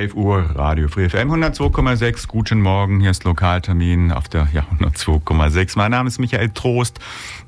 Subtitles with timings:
[0.00, 2.26] 11 Uhr, Radio Free FM 102,6.
[2.26, 5.72] Guten Morgen, hier ist Lokaltermin auf der ja, 102,6.
[5.76, 7.00] Mein Name ist Michael Trost.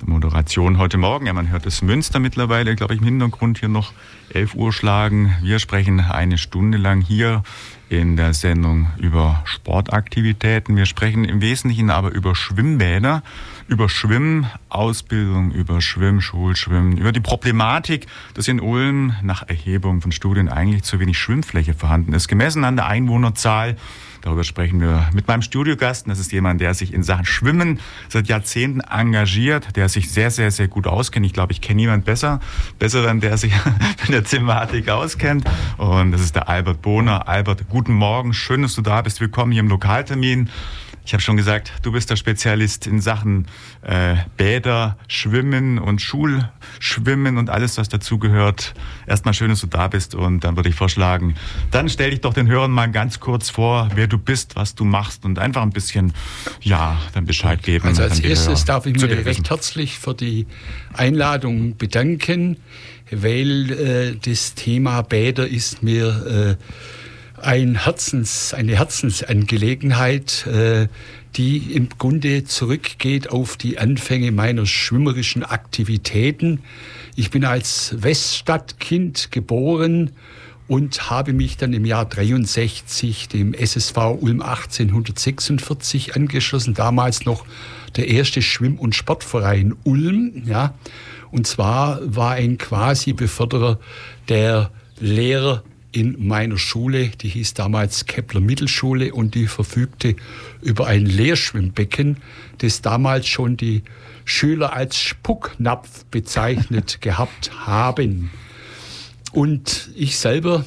[0.05, 3.95] Moderation heute Morgen, ja, man hört es Münster mittlerweile, glaube ich, im Hintergrund hier noch
[4.35, 5.35] 11 Uhr schlagen.
[5.41, 7.43] Wir sprechen eine Stunde lang hier
[7.89, 10.77] in der Sendung über Sportaktivitäten.
[10.77, 13.23] Wir sprechen im Wesentlichen aber über Schwimmbäder,
[13.69, 20.83] über Schwimmausbildung, über Schwimmschulschwimmen, über die Problematik, dass in Ulm nach Erhebung von Studien eigentlich
[20.83, 23.77] zu wenig Schwimmfläche vorhanden ist, gemessen an der Einwohnerzahl
[24.23, 26.09] Darüber sprechen wir mit meinem Studiogast.
[26.09, 30.53] Das ist jemand, der sich in Sachen Schwimmen seit Jahrzehnten engagiert, der sich sehr, sehr,
[30.53, 31.27] sehr gut auskennt.
[31.27, 32.39] Ich glaube, ich kenne niemand besser,
[32.79, 33.53] besseren, der sich
[34.03, 35.45] mit der Thematik auskennt.
[35.77, 37.29] Und das ist der Albert Bohner.
[37.29, 38.33] Albert, guten Morgen.
[38.33, 39.21] Schön, dass du da bist.
[39.21, 40.49] Willkommen hier im Lokaltermin.
[41.05, 43.47] Ich habe schon gesagt, du bist der Spezialist in Sachen
[43.83, 48.75] äh, Bäder, Schwimmen und Schulschwimmen und alles, was dazugehört.
[49.07, 51.35] Erstmal schön, dass du da bist und dann würde ich vorschlagen,
[51.73, 54.85] dann stell dich doch den Hörern mal ganz kurz vor, wer du bist, was du
[54.85, 56.13] machst und einfach ein bisschen,
[56.61, 57.89] ja, dann Bescheid geben.
[57.89, 60.47] Also als erstes darf ich mich recht herzlich für die
[60.95, 62.59] Einladung bedanken,
[63.11, 67.02] weil äh, das Thema Bäder ist mir äh,
[67.43, 70.89] ein Herzens, eine Herzensangelegenheit, äh,
[71.37, 76.61] die im Grunde zurückgeht auf die Anfänge meiner schwimmerischen Aktivitäten.
[77.17, 80.11] Ich bin als Weststadtkind geboren
[80.69, 87.45] und habe mich dann im Jahr 63 dem SSV Ulm 1846 angeschlossen, damals noch
[87.97, 90.75] der erste Schwimm- und Sportverein Ulm, ja.
[91.31, 93.79] Und zwar war ein quasi Beförderer
[94.29, 95.63] der Lehrer
[95.93, 100.17] in meiner Schule, die hieß damals Kepler Mittelschule und die verfügte
[100.63, 102.17] über ein Lehrschwimmbecken,
[102.59, 103.83] das damals schon die
[104.25, 108.31] Schüler als Spucknapf bezeichnet gehabt haben.
[109.33, 110.65] Und ich selber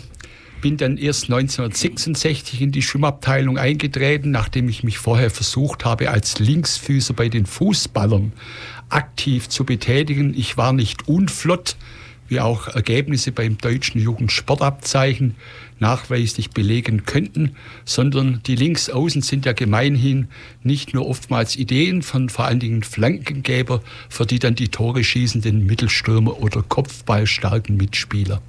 [0.62, 6.40] bin dann erst 1966 in die Schwimmabteilung eingetreten, nachdem ich mich vorher versucht habe, als
[6.40, 8.34] Linksfüßer bei den Fußballern
[8.90, 10.34] aktiv zu betätigen.
[10.36, 11.76] Ich war nicht unflott,
[12.28, 15.36] wie auch Ergebnisse beim deutschen Jugendsportabzeichen
[15.80, 20.30] nachweislich belegen könnten, sondern die Linksaußen sind ja gemeinhin
[20.64, 25.66] nicht nur oftmals Ideen von vor allen Dingen Flankengeber, für die dann die Tore schießenden
[25.66, 28.42] Mittelstürmer oder kopfballstarken Mitspieler.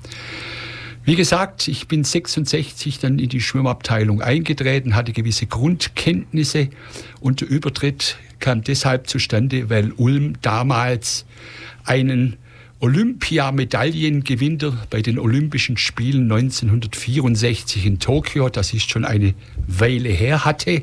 [1.04, 6.68] Wie gesagt, ich bin 66 dann in die Schwimmabteilung eingetreten, hatte gewisse Grundkenntnisse
[7.20, 11.24] und der Übertritt kam deshalb zustande, weil Ulm damals
[11.84, 12.36] einen
[12.80, 19.34] Olympiamedaillengewinner bei den Olympischen Spielen 1964 in Tokio, das ist schon eine
[19.66, 20.82] Weile her, hatte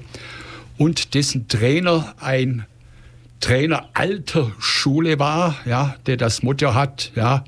[0.77, 2.65] und dessen Trainer ein
[3.39, 7.43] Trainer alter Schule war, ja, der das Motto hat, ja,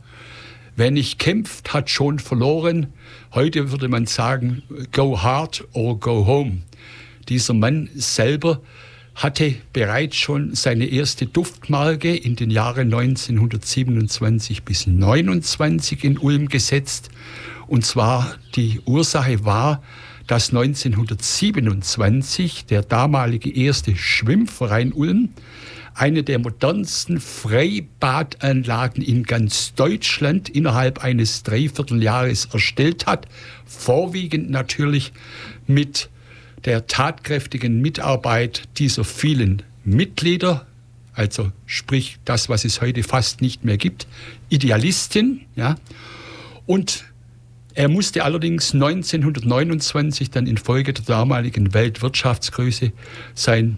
[0.75, 2.87] wer nicht kämpft, hat schon verloren.
[3.33, 6.61] Heute würde man sagen, go hard or go home.
[7.29, 8.61] Dieser Mann selber
[9.15, 17.09] hatte bereits schon seine erste Duftmarke in den Jahren 1927 bis 1929 in Ulm gesetzt.
[17.67, 19.81] Und zwar die Ursache war,
[20.27, 25.29] dass 1927 der damalige erste Schwimmverein Ulm
[25.93, 33.27] eine der modernsten Freibadanlagen in ganz Deutschland innerhalb eines Dreivierteljahres erstellt hat,
[33.65, 35.13] vorwiegend natürlich
[35.67, 36.09] mit
[36.65, 40.65] der tatkräftigen Mitarbeit dieser vielen Mitglieder,
[41.13, 44.07] also sprich das, was es heute fast nicht mehr gibt,
[44.49, 45.75] Idealisten, ja.
[46.65, 47.05] Und
[47.75, 52.91] er musste allerdings 1929 dann infolge der damaligen Weltwirtschaftskrise
[53.35, 53.77] sein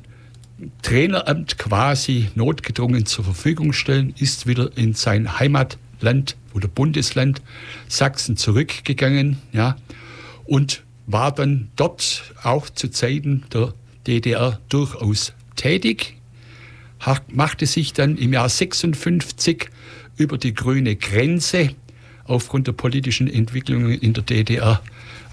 [0.81, 7.42] Traineramt quasi notgedrungen zur Verfügung stellen, ist wieder in sein Heimatland oder Bundesland
[7.88, 9.78] Sachsen zurückgegangen, ja,
[10.45, 13.74] und war dann dort auch zu Zeiten der
[14.06, 16.18] DDR durchaus tätig,
[17.30, 19.69] machte sich dann im Jahr 56
[20.18, 21.71] über die grüne Grenze
[22.25, 24.81] aufgrund der politischen Entwicklungen in der DDR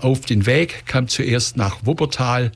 [0.00, 2.52] auf den Weg, kam zuerst nach Wuppertal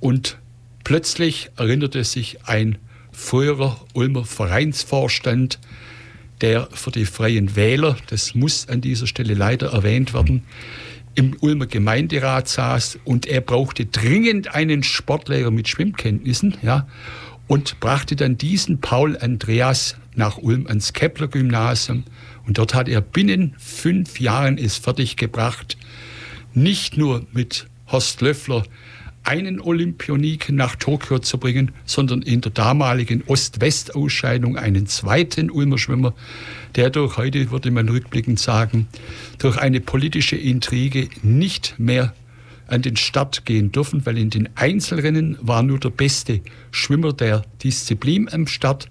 [0.00, 0.38] und
[0.84, 2.78] plötzlich erinnerte sich ein
[3.12, 5.58] früherer Ulmer Vereinsvorstand,
[6.40, 10.44] der für die Freien Wähler, das muss an dieser Stelle leider erwähnt werden,
[11.18, 16.86] im Ulmer Gemeinderat saß und er brauchte dringend einen Sportlehrer mit Schwimmkenntnissen, ja,
[17.48, 22.04] und brachte dann diesen Paul Andreas nach Ulm ans Kepler-Gymnasium.
[22.46, 25.76] Und dort hat er binnen fünf Jahren es fertiggebracht,
[26.54, 28.62] nicht nur mit Horst Löffler
[29.28, 36.14] einen Olympioniken nach Tokio zu bringen, sondern in der damaligen Ost-West-Ausscheidung einen zweiten Ulmer Schwimmer,
[36.76, 38.88] der durch heute, würde man rückblickend sagen,
[39.36, 42.14] durch eine politische Intrige nicht mehr
[42.68, 46.40] an den Start gehen dürfen, weil in den Einzelrennen war nur der beste
[46.70, 48.88] Schwimmer der Disziplin am Start.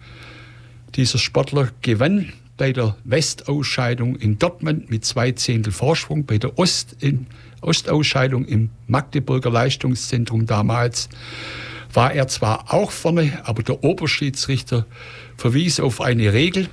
[0.96, 6.96] Dieser Sportler gewann bei der Westausscheidung in Dortmund mit zwei Zehntel Vorsprung, bei der Ost
[7.00, 7.26] in
[7.62, 11.10] Ostausscheidung im Magdeburger Leistungszentrum damals
[11.94, 14.86] war er zwar auch vorne, aber der Oberschiedsrichter
[15.38, 16.70] verwies auf eine Regel,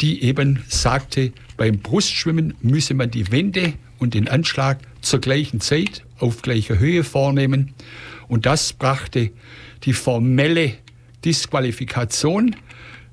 [0.00, 6.04] die eben sagte, beim Brustschwimmen müsse man die Wende und den Anschlag zur gleichen Zeit
[6.18, 7.74] auf gleicher Höhe vornehmen.
[8.28, 9.30] Und das brachte
[9.84, 10.74] die formelle
[11.24, 12.54] Disqualifikation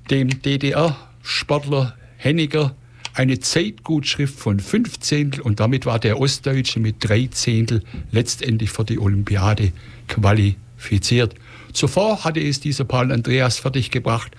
[0.10, 2.76] dem DDR-Sportler Henniger
[3.16, 7.82] eine Zeitgutschrift von fünf Zehntel und damit war der Ostdeutsche mit drei Zehntel
[8.12, 9.72] letztendlich für die Olympiade
[10.08, 11.34] qualifiziert.
[11.72, 14.36] Zuvor hatte es dieser Paul Andreas fertiggebracht,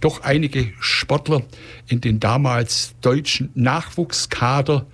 [0.00, 1.42] doch einige Sportler
[1.86, 4.86] in den damals deutschen Nachwuchskader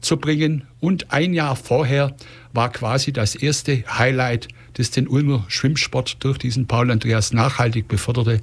[0.00, 0.66] zu bringen.
[0.80, 2.14] Und ein Jahr vorher
[2.52, 8.40] war quasi das erste Highlight das den Ulmer Schwimmsport durch diesen Paul Andreas nachhaltig beförderte.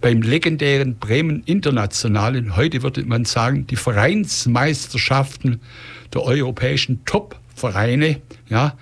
[0.00, 5.60] Beim legendären Bremen Internationalen, heute würde man sagen, die Vereinsmeisterschaften
[6.14, 8.76] der europäischen Top-Vereine, ja,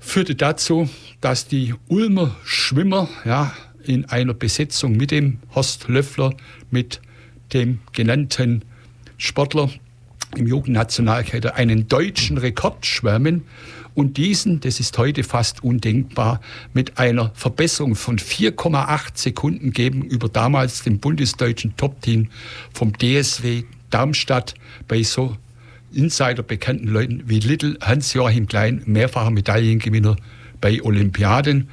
[0.00, 0.88] führte dazu,
[1.20, 3.54] dass die Ulmer Schwimmer ja,
[3.84, 6.34] in einer Besetzung mit dem Horst Löffler,
[6.70, 7.00] mit
[7.52, 8.64] dem genannten
[9.16, 9.70] Sportler
[10.36, 13.44] im Jugendnationalkader einen deutschen Rekord schwärmen
[13.94, 16.40] und diesen, das ist heute fast undenkbar,
[16.72, 22.28] mit einer Verbesserung von 4,8 Sekunden gegenüber damals dem bundesdeutschen Top-Team
[22.72, 24.54] vom DSW Darmstadt
[24.88, 25.36] bei so
[25.92, 30.16] Insider bekannten Leuten wie Little Hans-Joachim Klein, mehrfacher Medaillengewinner
[30.60, 31.68] bei Olympiaden.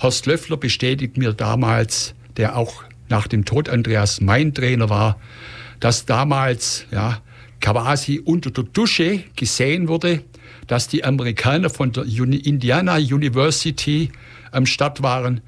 [0.00, 5.18] Horst Löffler bestätigt mir damals, der auch nach dem Tod Andreas mein Trainer war,
[5.80, 7.20] dass damals ja,
[7.60, 10.22] quasi unter der Dusche gesehen wurde,
[10.72, 14.10] dass die Amerikaner von der Indiana University
[14.52, 15.42] am Start waren,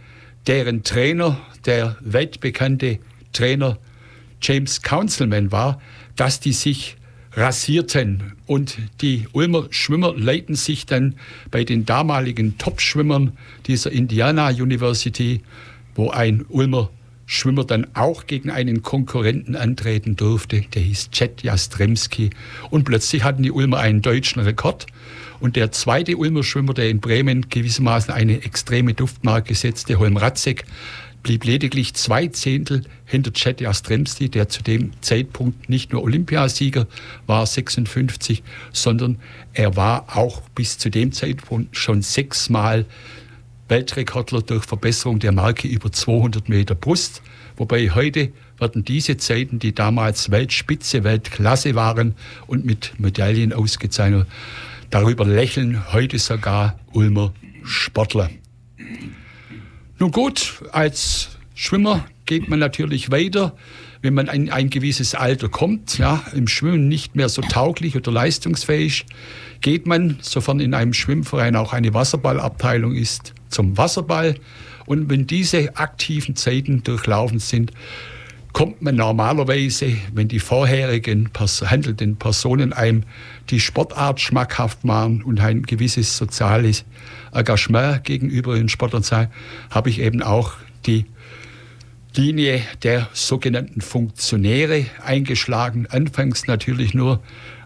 [0.46, 2.98] deren Trainer, der weltbekannte
[3.32, 3.78] Trainer
[4.42, 5.80] James Councilman war,
[6.14, 6.98] dass die sich
[7.32, 8.34] rasierten.
[8.44, 11.14] Und die Ulmer Schwimmer leiten sich dann
[11.50, 13.32] bei den damaligen Top-Schwimmern
[13.66, 15.40] dieser Indiana University,
[15.94, 16.90] wo ein Ulmer
[17.26, 22.30] Schwimmer dann auch gegen einen Konkurrenten antreten durfte, der hieß Chet Jastremski.
[22.70, 24.86] Und plötzlich hatten die Ulmer einen deutschen Rekord.
[25.40, 30.64] Und der zweite Ulmer Schwimmer, der in Bremen gewissermaßen eine extreme Duftmarke setzte, Holm Ratzek,
[31.24, 36.86] blieb lediglich zwei Zehntel hinter Chet Jastremski, der zu dem Zeitpunkt nicht nur Olympiasieger
[37.26, 38.42] war, 56,
[38.72, 39.18] sondern
[39.54, 42.84] er war auch bis zu dem Zeitpunkt schon sechsmal
[43.68, 47.22] Weltrekordler durch Verbesserung der Marke über 200 Meter Brust.
[47.56, 52.14] Wobei heute werden diese Zeiten, die damals Weltspitze, Weltklasse waren
[52.46, 54.26] und mit Medaillen ausgezeichnet,
[54.90, 57.32] darüber lächeln heute sogar Ulmer
[57.64, 58.30] Sportler.
[59.98, 63.56] Nun gut, als Schwimmer geht man natürlich weiter,
[64.02, 68.12] wenn man in ein gewisses Alter kommt, ja, im Schwimmen nicht mehr so tauglich oder
[68.12, 69.06] leistungsfähig,
[69.62, 74.34] geht man, sofern in einem Schwimmverein auch eine Wasserballabteilung ist, zum Wasserball.
[74.86, 77.72] Und wenn diese aktiven Zeiten durchlaufen sind,
[78.52, 83.02] kommt man normalerweise, wenn die vorherigen handelnden Personen einem
[83.50, 86.84] die Sportart schmackhaft machen und ein gewisses soziales
[87.32, 89.32] Engagement gegenüber den Sportlern zeigen,
[89.70, 90.52] habe ich eben auch
[90.86, 91.06] die
[92.14, 95.88] Linie der sogenannten Funktionäre eingeschlagen.
[95.90, 97.20] Anfangs natürlich nur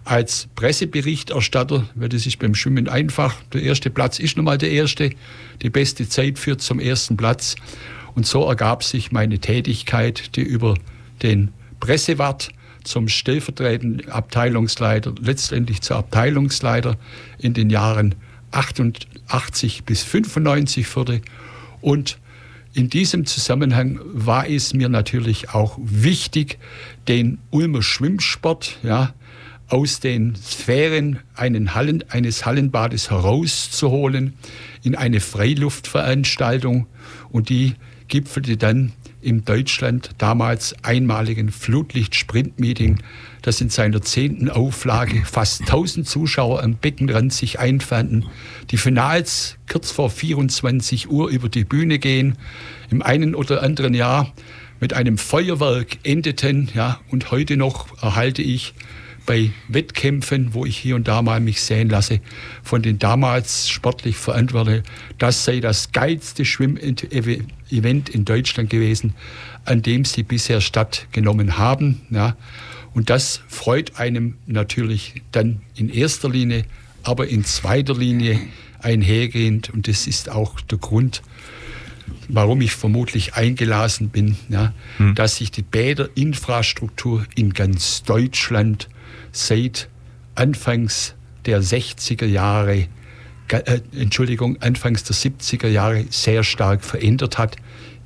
[0.08, 3.34] als Presseberichterstatter, weil das ist beim Schwimmen einfach.
[3.52, 5.10] Der erste Platz ist nun mal der erste.
[5.60, 7.56] Die beste Zeit führt zum ersten Platz.
[8.14, 10.76] Und so ergab sich meine Tätigkeit, die über
[11.22, 12.48] den Pressewart
[12.84, 16.96] zum stellvertretenden Abteilungsleiter, letztendlich zur Abteilungsleiter
[17.38, 18.14] in den Jahren
[18.50, 21.20] 88 bis 95 führte.
[21.82, 22.18] Und
[22.72, 26.58] in diesem Zusammenhang war es mir natürlich auch wichtig,
[27.08, 29.12] den Ulmer Schwimmsport ja,
[29.68, 34.34] aus den Sphären Hallen, eines Hallenbades herauszuholen
[34.82, 36.86] in eine Freiluftveranstaltung.
[37.30, 37.74] Und die
[38.08, 43.00] gipfelte dann im Deutschland damals einmaligen Flutlicht-Sprint-Meeting,
[43.42, 48.26] das in seiner zehnten Auflage fast 1000 Zuschauer am Beckenrand sich einfanden,
[48.70, 52.38] die Finals kurz vor 24 Uhr über die Bühne gehen,
[52.90, 54.32] im einen oder anderen Jahr
[54.80, 58.74] mit einem Feuerwerk endeten, ja, und heute noch erhalte ich
[59.28, 62.20] bei Wettkämpfen, wo ich hier und da mal mich sehen lasse,
[62.62, 64.84] von den damals sportlich Verantwortlichen,
[65.18, 69.12] das sei das geilste Schwimmevent in Deutschland gewesen,
[69.66, 72.00] an dem sie bisher stattgenommen haben.
[72.08, 72.38] Ja.
[72.94, 76.64] Und das freut einem natürlich dann in erster Linie,
[77.02, 78.40] aber in zweiter Linie
[78.80, 79.68] einhergehend.
[79.68, 81.20] Und das ist auch der Grund,
[82.28, 85.14] warum ich vermutlich eingelassen bin, ja, hm.
[85.14, 88.88] dass sich die Bäderinfrastruktur in ganz Deutschland
[89.46, 89.88] seit
[90.34, 91.14] Anfangs
[91.46, 92.86] der 60er Jahre,
[93.48, 97.56] äh, Entschuldigung, Anfangs der 70er Jahre sehr stark verändert hat.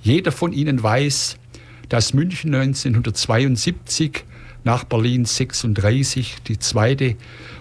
[0.03, 1.37] Jeder von Ihnen weiß,
[1.89, 4.25] dass München 1972
[4.65, 7.17] nach Berlin 36 die zweite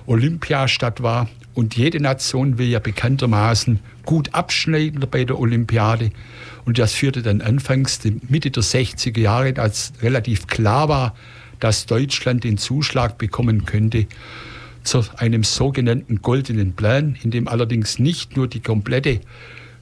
[0.06, 1.30] Olympiastadt war.
[1.54, 6.12] Und jede Nation will ja bekanntermaßen gut abschneiden bei der Olympiade.
[6.63, 8.00] Und das führte dann anfangs
[8.30, 11.16] Mitte der 60er Jahre, als relativ klar war,
[11.62, 14.08] dass Deutschland den Zuschlag bekommen könnte
[14.84, 19.22] zu einem sogenannten goldenen Plan, in dem allerdings nicht nur die komplette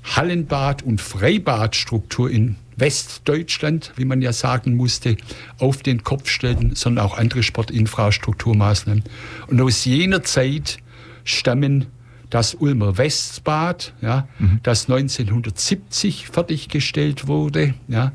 [0.03, 5.17] Hallenbad- und Freibadstruktur in Westdeutschland, wie man ja sagen musste,
[5.57, 9.03] auf den Kopf stellten, sondern auch andere Sportinfrastrukturmaßnahmen.
[9.47, 10.77] Und aus jener Zeit
[11.23, 11.87] stammen
[12.29, 14.59] das Ulmer Westbad, ja, mhm.
[14.63, 18.11] das 1970 fertiggestellt wurde, ja,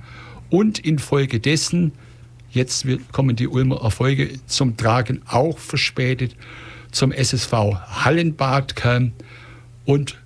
[0.50, 1.92] und infolgedessen
[2.54, 6.36] Jetzt kommen die Ulmer Erfolge zum Tragen, auch verspätet,
[6.92, 9.12] zum SSV Hallenbad kam
[9.84, 10.16] und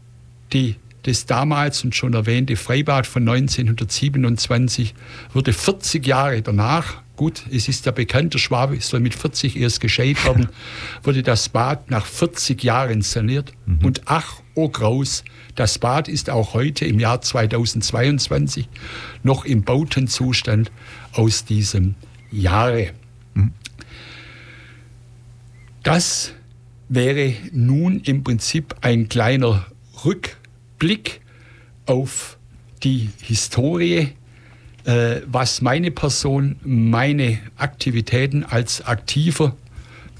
[0.52, 4.94] die, das damals und schon erwähnte Freibad von 1927
[5.32, 10.22] wurde 40 Jahre danach, gut, es ist der bekannte Schwabe, ist mit 40 erst gescheit
[10.26, 10.50] worden,
[11.02, 13.52] wurde das Bad nach 40 Jahren saniert.
[13.64, 13.86] Mhm.
[13.86, 18.68] Und ach, oh Graus, das Bad ist auch heute im Jahr 2022
[19.22, 20.70] noch im Bautenzustand
[21.14, 21.94] aus diesem
[22.30, 22.90] Jahre.
[25.82, 26.34] Das
[26.88, 29.66] wäre nun im Prinzip ein kleiner
[30.04, 31.20] Rückblick
[31.86, 32.36] auf
[32.82, 34.08] die Historie,
[34.84, 39.56] äh, was meine Person, meine Aktivitäten als Aktiver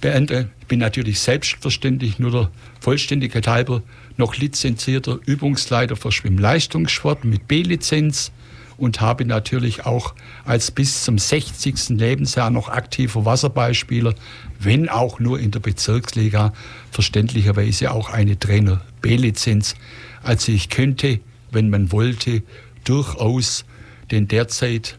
[0.00, 0.50] beende.
[0.60, 2.50] Ich bin natürlich selbstverständlich nur der
[2.80, 3.82] Vollständigkeit halber
[4.16, 8.32] noch lizenzierter Übungsleiter für Schwimmleistungssport mit B-Lizenz
[8.78, 11.90] und habe natürlich auch als bis zum 60.
[11.90, 14.14] Lebensjahr noch aktiver Wasserballspieler,
[14.58, 16.52] wenn auch nur in der Bezirksliga,
[16.90, 19.74] verständlicherweise auch eine Trainer B-Lizenz.
[20.22, 21.20] Also ich könnte,
[21.50, 22.42] wenn man wollte,
[22.84, 23.64] durchaus
[24.10, 24.98] den derzeit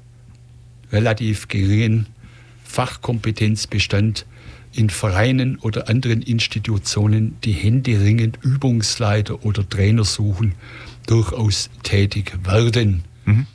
[0.92, 2.08] relativ geringen
[2.64, 4.26] Fachkompetenzbestand
[4.74, 10.54] in Vereinen oder anderen Institutionen, die händeringend Übungsleiter oder Trainer suchen,
[11.08, 13.04] durchaus tätig werden.
[13.26, 13.48] Mhm.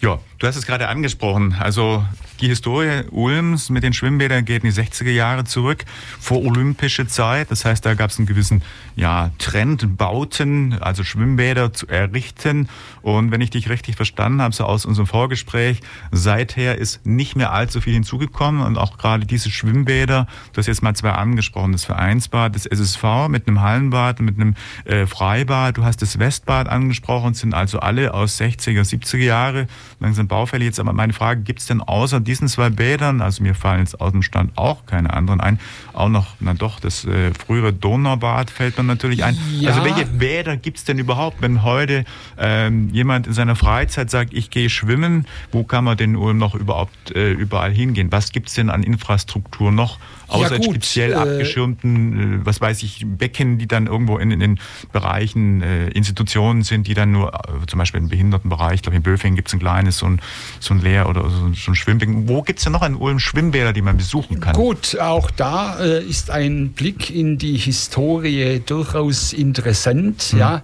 [0.00, 1.56] Ja, du hast es gerade angesprochen.
[1.58, 2.04] Also
[2.40, 5.84] die Historie Ulms mit den Schwimmbädern geht in die 60er Jahre zurück,
[6.18, 7.50] vor olympische Zeit.
[7.50, 8.62] Das heißt, da gab es einen gewissen
[8.96, 12.68] ja, Trend, Bauten, also Schwimmbäder zu errichten.
[13.02, 15.80] Und wenn ich dich richtig verstanden habe, so aus unserem Vorgespräch,
[16.12, 18.62] seither ist nicht mehr allzu viel hinzugekommen.
[18.62, 23.28] Und auch gerade diese Schwimmbäder, du hast jetzt mal zwei angesprochen, das Vereinsbad, das SSV
[23.28, 24.54] mit einem Hallenbad, mit einem
[24.84, 25.76] äh, Freibad.
[25.76, 29.66] Du hast das Westbad angesprochen, sind also alle aus 60er, 70er Jahre,
[29.98, 30.66] langsam baufällig.
[30.66, 34.00] Jetzt aber meine Frage, gibt es denn außer diesen zwei Bädern, also mir fallen jetzt
[34.00, 35.58] aus dem Stand auch keine anderen ein,
[35.92, 39.36] auch noch, na doch, das äh, frühere Donaubad fällt mir natürlich ein.
[39.58, 39.70] Ja.
[39.70, 42.04] Also welche Bäder gibt es denn überhaupt, wenn heute
[42.38, 47.14] ähm, jemand in seiner Freizeit sagt, ich gehe schwimmen, wo kann man denn noch überhaupt
[47.16, 48.12] äh, überall hingehen?
[48.12, 49.98] Was gibt es denn an Infrastruktur noch,
[50.30, 54.40] außer ja, speziell äh, abgeschirmten, äh, was weiß ich, Becken, die dann irgendwo in, in
[54.40, 54.60] den
[54.92, 59.02] Bereichen, äh, Institutionen sind, die dann nur, äh, zum Beispiel im Behindertenbereich, ich glaube in
[59.02, 60.20] Böfingen gibt es ein kleines, so ein,
[60.60, 63.18] so ein Leer- oder so, so ein Schwimmbecken wo gibt es denn noch in Ulm
[63.18, 64.54] Schwimmbäder, die man besuchen kann?
[64.54, 70.32] Gut, auch da äh, ist ein Blick in die Historie durchaus interessant.
[70.32, 70.38] Mhm.
[70.38, 70.62] Ja.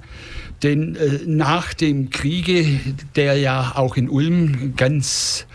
[0.62, 0.96] Denn
[1.26, 2.80] nach dem Kriege,
[3.14, 5.46] der ja auch in Ulm ganz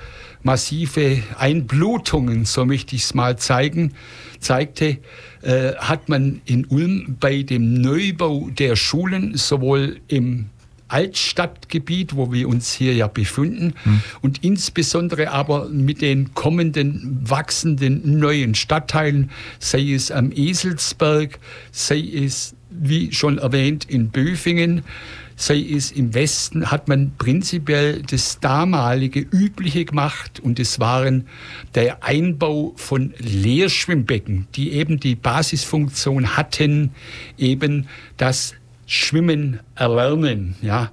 [0.43, 3.93] massive Einblutungen, so möchte ich es mal zeigen,
[4.39, 4.97] zeigte,
[5.41, 10.49] äh, hat man in Ulm bei dem Neubau der Schulen sowohl im
[10.91, 14.01] Altstadtgebiet, wo wir uns hier ja befinden, hm.
[14.21, 21.39] und insbesondere aber mit den kommenden wachsenden neuen Stadtteilen, sei es am Eselsberg,
[21.71, 24.83] sei es, wie schon erwähnt, in Böfingen,
[25.41, 31.25] sei es im Westen, hat man prinzipiell das damalige Übliche gemacht und es waren
[31.73, 36.91] der Einbau von Leerschwimmbecken, die eben die Basisfunktion hatten,
[37.39, 38.53] eben das
[38.85, 40.55] Schwimmen erlernen.
[40.61, 40.91] Ja.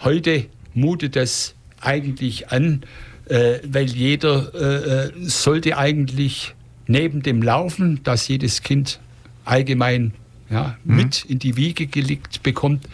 [0.00, 2.82] Heute mutet das eigentlich an,
[3.30, 6.54] äh, weil jeder äh, äh sollte eigentlich
[6.86, 9.00] neben dem Laufen, das jedes Kind
[9.46, 10.12] allgemein
[10.50, 10.96] ja, mhm.
[10.96, 12.86] mit in die Wiege gelegt bekommt.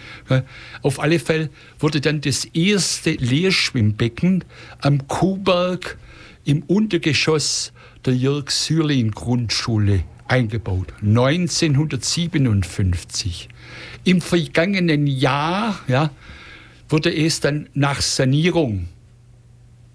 [0.83, 4.45] Auf alle Fälle wurde dann das erste Leerschwimmbecken
[4.81, 5.99] am Kuhberg
[6.45, 7.73] im Untergeschoss
[8.05, 10.93] der Jörg-Sürlin-Grundschule eingebaut.
[11.03, 13.49] 1957.
[14.05, 16.11] Im vergangenen Jahr ja,
[16.89, 18.89] wurde es dann nach Sanierung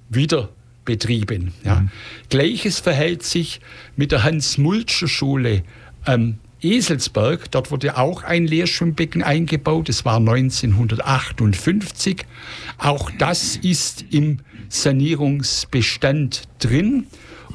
[0.09, 0.49] wieder
[0.85, 1.53] betrieben.
[1.63, 1.81] Ja.
[1.81, 1.89] Mhm.
[2.29, 3.59] Gleiches verhält sich
[3.95, 5.63] mit der Hans-Multscher-Schule
[6.03, 12.25] am Eselsberg, dort wurde auch ein Leerschwimmbecken eingebaut, das war 1958.
[12.77, 14.39] Auch das ist im
[14.69, 17.07] Sanierungsbestand drin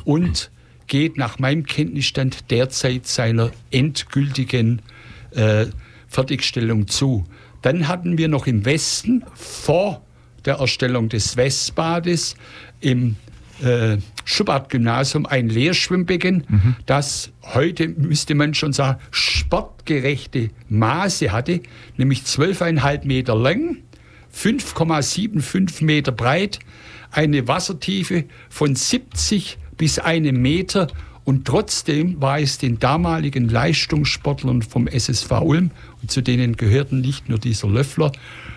[0.04, 0.50] und
[0.86, 4.82] geht nach meinem Kenntnisstand derzeit seiner endgültigen
[5.32, 5.66] äh,
[6.08, 7.24] Fertigstellung zu.
[7.62, 10.02] Dann hatten wir noch im Westen vor
[10.44, 12.36] der Erstellung des Westbades
[12.80, 13.16] im
[13.62, 16.76] äh, Schubert-Gymnasium ein Lehrschwimmbecken, mhm.
[16.86, 21.60] das heute, müsste man schon sagen, sportgerechte Maße hatte,
[21.96, 23.78] nämlich 12,5 Meter lang,
[24.34, 26.58] 5,75 Meter breit,
[27.10, 30.88] eine Wassertiefe von 70 bis einem Meter
[31.24, 35.70] und trotzdem war es den damaligen Leistungssportlern vom SSV Ulm,
[36.02, 38.12] und zu denen gehörten nicht nur dieser Löffler,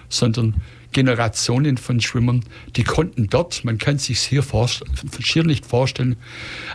[0.10, 0.56] sondern
[0.92, 2.44] Generationen von Schwimmern,
[2.76, 4.44] die konnten dort, man kann sich hier
[5.20, 6.16] schier nicht vorstellen,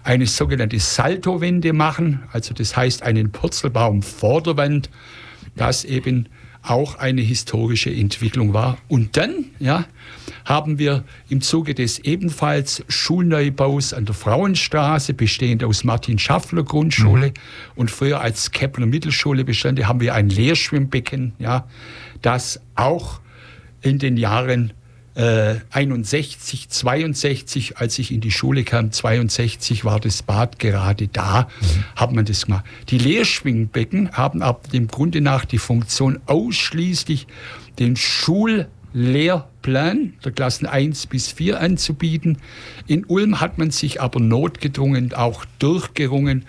[0.04, 4.90] eine sogenannte Saltowende machen, also das heißt einen Purzelbaum vor der Wand,
[5.56, 6.28] das eben
[6.62, 8.78] auch eine historische Entwicklung war.
[8.88, 9.84] Und dann ja,
[10.44, 17.32] haben wir im Zuge des ebenfalls Schulneubaus an der Frauenstraße, bestehend aus Martin-Schaffler Grundschule mhm.
[17.74, 21.66] und früher als Kepler Mittelschule bestand, haben wir ein Lehrschwimmbecken, ja,
[22.22, 23.20] das auch
[23.82, 24.72] in den Jahren
[25.14, 31.48] äh, 61, 62, als ich in die Schule kam, 62 war das Bad gerade da,
[31.60, 31.84] mhm.
[31.96, 32.64] hat man das gemacht.
[32.88, 37.26] Die Leerschwingbecken haben ab dem Grunde nach die Funktion ausschließlich
[37.78, 42.38] den Schul Lehrplan der Klassen 1 bis 4 anzubieten.
[42.86, 46.44] In Ulm hat man sich aber notgedrungen auch durchgerungen,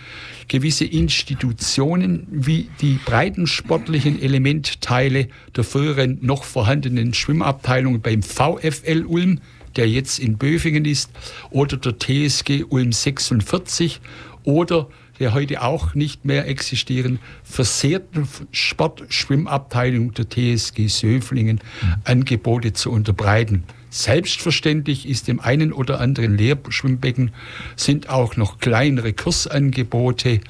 [0.48, 9.40] gewisse Institutionen wie die breitensportlichen Elementteile der früheren noch vorhandenen Schwimmabteilung beim VfL Ulm,
[9.76, 11.12] der jetzt in Böfingen ist,
[11.50, 14.02] oder der TSG Ulm 46
[14.44, 14.90] oder
[15.24, 21.96] der heute auch nicht mehr existieren, versehrten Sportschwimmabteilung der TSG Söflingen mhm.
[22.04, 23.64] Angebote zu unterbreiten.
[23.90, 27.32] Selbstverständlich ist im einen oder anderen Lehrschwimmbecken
[27.78, 30.42] sind auch noch kleinere Kursangebote,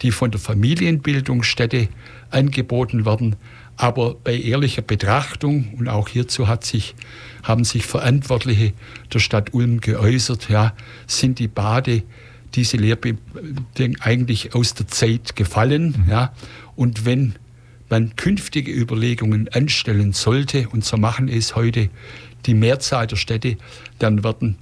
[0.00, 1.88] die von der Familienbildungsstätte
[2.30, 3.34] angeboten werden.
[3.76, 6.94] Aber bei ehrlicher Betrachtung, und auch hierzu hat sich,
[7.42, 8.74] haben sich Verantwortliche
[9.12, 10.72] der Stadt Ulm geäußert, ja,
[11.08, 12.04] sind die Bade
[12.54, 16.04] diese Lehrbedingungen eigentlich aus der Zeit gefallen.
[16.04, 16.10] Mhm.
[16.10, 16.32] Ja.
[16.76, 17.34] Und wenn
[17.88, 21.90] man künftige Überlegungen anstellen sollte, und so machen es heute
[22.46, 23.56] die Mehrzahl der Städte,
[23.98, 24.56] dann werden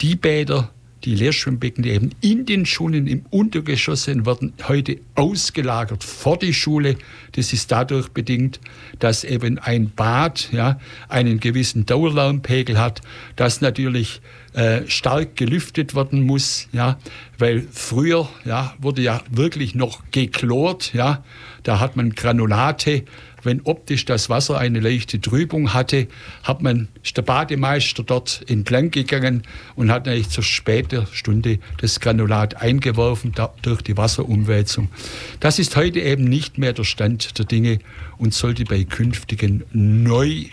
[0.00, 0.70] die Bäder
[1.04, 6.52] die Lehrschwimmbecken, die eben in den Schulen im Untergeschoss sind, werden heute ausgelagert vor die
[6.52, 6.96] Schule.
[7.32, 8.60] Das ist dadurch bedingt,
[8.98, 13.00] dass eben ein Bad ja, einen gewissen Dauerlärmpegel hat,
[13.36, 14.20] das natürlich
[14.52, 16.98] äh, stark gelüftet werden muss, ja,
[17.38, 21.22] weil früher ja, wurde ja wirklich noch geklort, ja,
[21.62, 23.04] da hat man Granulate.
[23.42, 26.08] Wenn optisch das Wasser eine leichte Trübung hatte,
[26.42, 29.44] hat man, ist der Bademeister dort entlang gegangen
[29.76, 34.90] und hat eigentlich zur späten Stunde das Granulat eingeworfen da, durch die Wasserumwälzung.
[35.38, 37.78] Das ist heute eben nicht mehr der Stand der Dinge
[38.18, 40.46] und sollte bei künftigen neu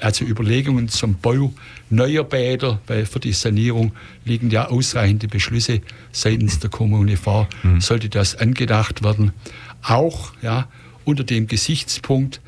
[0.00, 1.52] also Überlegungen zum Bau
[1.88, 3.92] neuer Bäder, weil für die Sanierung
[4.24, 5.80] liegen ja ausreichende Beschlüsse
[6.12, 7.80] seitens der Kommune vor, mhm.
[7.80, 9.32] sollte das angedacht werden.
[9.82, 10.68] Auch ja,
[11.04, 12.40] unter dem Gesichtspunkt,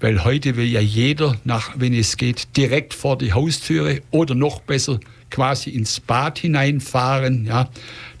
[0.00, 4.60] weil heute will ja jeder, nach, wenn es geht, direkt vor die Haustüre oder noch
[4.60, 7.46] besser quasi ins Bad hineinfahren.
[7.46, 7.68] Ja.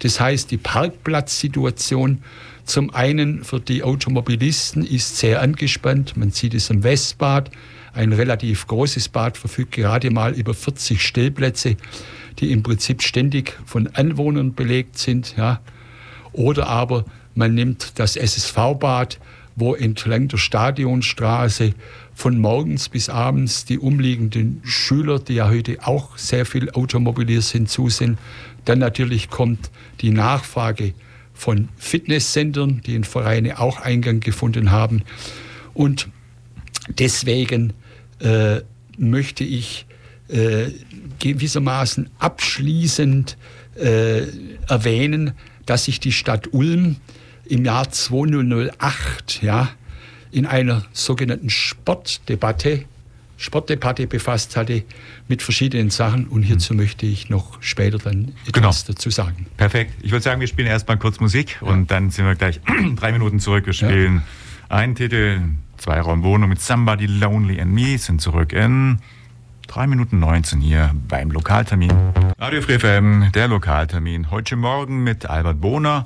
[0.00, 2.22] Das heißt, die Parkplatzsituation
[2.64, 6.16] zum einen für die Automobilisten ist sehr angespannt.
[6.16, 7.50] Man sieht es im Westbad.
[7.96, 11.76] Ein relativ großes Bad verfügt gerade mal über 40 Stellplätze,
[12.38, 15.34] die im Prinzip ständig von Anwohnern belegt sind.
[15.38, 15.62] Ja.
[16.34, 19.18] Oder aber man nimmt das SSV-Bad,
[19.54, 21.72] wo entlang der Stadionstraße
[22.12, 27.70] von morgens bis abends die umliegenden Schüler, die ja heute auch sehr viel automobilisiert sind,
[27.70, 28.18] zu sind.
[28.66, 29.70] Dann natürlich kommt
[30.02, 30.92] die Nachfrage
[31.32, 35.02] von Fitnesscentern, die in Vereine auch Eingang gefunden haben.
[35.72, 36.08] Und
[36.90, 37.72] deswegen
[38.20, 38.60] äh,
[38.98, 39.86] möchte ich
[40.28, 40.70] äh,
[41.18, 43.36] gewissermaßen abschließend
[43.76, 44.22] äh,
[44.68, 45.32] erwähnen,
[45.66, 46.96] dass sich die Stadt Ulm
[47.44, 49.68] im Jahr 2008 ja,
[50.32, 52.84] in einer sogenannten Sportdebatte,
[53.36, 54.82] Sportdebatte befasst hatte
[55.28, 56.80] mit verschiedenen Sachen und hierzu mhm.
[56.80, 58.94] möchte ich noch später dann etwas genau.
[58.94, 59.46] dazu sagen.
[59.56, 59.92] Perfekt.
[60.02, 61.68] Ich würde sagen, wir spielen erstmal kurz Musik ja.
[61.68, 62.60] und dann sind wir gleich
[62.96, 63.66] drei Minuten zurück.
[63.66, 64.22] Wir spielen
[64.70, 64.76] ja.
[64.76, 65.40] einen Titel,
[65.78, 68.98] zwei Raumwohnung mit Somebody Lonely and Me, sind zurück in
[69.68, 71.92] 3 Minuten 19 hier beim Lokaltermin.
[72.38, 74.30] Radio Free FM, der Lokaltermin.
[74.30, 76.04] Heute Morgen mit Albert Bohner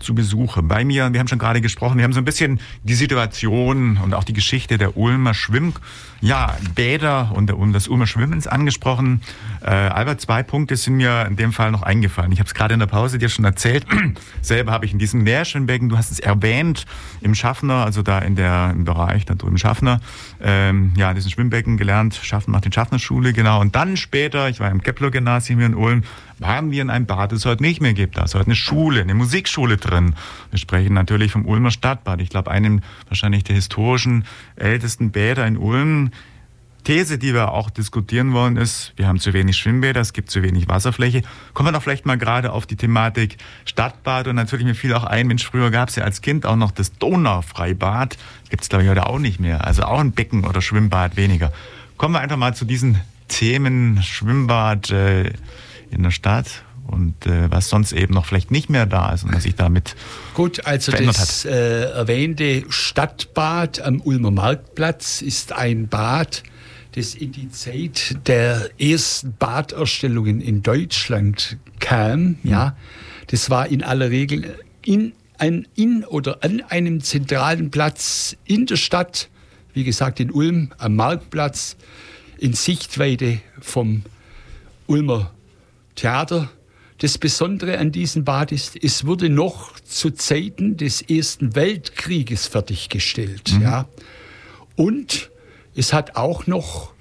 [0.00, 1.12] zu Besuch bei mir.
[1.12, 4.32] Wir haben schon gerade gesprochen, wir haben so ein bisschen die Situation und auch die
[4.32, 5.74] Geschichte der Ulmer Schwimm,
[6.20, 9.20] ja, Bäder und, und des Ulmer Schwimmens angesprochen.
[9.62, 12.32] Äh, Albert, zwei Punkte sind mir in dem Fall noch eingefallen.
[12.32, 13.86] Ich habe es gerade in der Pause dir schon erzählt.
[14.42, 16.86] Selber habe ich in diesem Meerschwimmbecken, du hast es erwähnt,
[17.20, 20.00] im Schaffner, also da in der, im Bereich da drüben Schaffner,
[20.42, 23.60] ähm, ja, in diesem Schwimmbecken gelernt, Schaffen macht den Schaffnerschule, genau.
[23.60, 26.02] Und dann später, ich war im Kepler-Gymnasium hier in Ulm,
[26.40, 28.16] waren wir in einem Bad, das es heute nicht mehr gibt.
[28.16, 30.14] Da ist heute eine Schule, eine Musikschule drin.
[30.50, 32.20] Wir sprechen natürlich vom Ulmer Stadtbad.
[32.20, 34.24] Ich glaube, einem wahrscheinlich der historischen
[34.56, 36.10] ältesten Bäder in Ulm.
[36.84, 40.42] These, die wir auch diskutieren wollen, ist, wir haben zu wenig Schwimmbäder, es gibt zu
[40.42, 41.20] wenig Wasserfläche.
[41.52, 45.04] Kommen wir doch vielleicht mal gerade auf die Thematik Stadtbad und natürlich mir fiel auch
[45.04, 48.16] ein, Mensch, früher gab es ja als Kind auch noch das Donaufreibad.
[48.48, 49.66] Gibt es, glaube ich, heute auch nicht mehr.
[49.66, 51.52] Also auch ein Becken oder Schwimmbad weniger.
[51.98, 52.98] Kommen wir einfach mal zu diesen
[53.28, 55.32] Themen Schwimmbad, äh,
[55.90, 59.34] in der Stadt und äh, was sonst eben noch vielleicht nicht mehr da ist und
[59.34, 59.94] was sich damit
[60.34, 66.42] Gut, also das äh, erwähnte Stadtbad am Ulmer Marktplatz ist ein Bad,
[66.92, 72.20] das in die Zeit der ersten Baderstellungen in Deutschland kam.
[72.20, 72.38] Mhm.
[72.42, 72.76] Ja,
[73.28, 78.76] das war in aller Regel in, ein, in oder an einem zentralen Platz in der
[78.76, 79.28] Stadt,
[79.72, 81.76] wie gesagt in Ulm am Marktplatz,
[82.38, 84.02] in Sichtweite vom
[84.86, 85.30] Ulmer
[86.00, 86.50] Theater.
[86.98, 93.52] Das Besondere an diesem Bad ist, es wurde noch zu Zeiten des Ersten Weltkrieges fertiggestellt.
[93.54, 93.62] Mhm.
[93.62, 93.86] Ja.
[94.76, 95.30] Und
[95.74, 96.94] es hat auch noch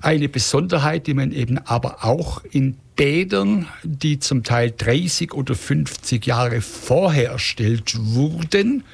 [0.00, 6.26] eine Besonderheit, die man eben aber auch in Bädern, die zum Teil 30 oder 50
[6.26, 8.84] Jahre vorher erstellt wurden,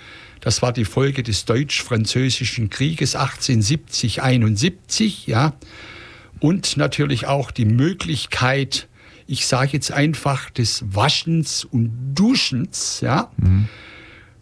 [0.41, 5.53] das war die Folge des Deutsch-Französischen Krieges 1870-71, ja,
[6.39, 8.89] und natürlich auch die Möglichkeit,
[9.31, 13.69] ich sage jetzt einfach des Waschens und Duschens, ja, mhm.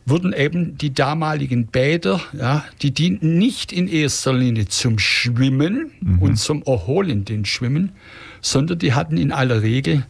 [0.06, 6.18] wurden eben die damaligen Bäder, ja, die dienten nicht in erster Linie zum Schwimmen mhm.
[6.20, 7.92] und zum erholenden Schwimmen,
[8.40, 10.06] sondern die hatten in aller Regel,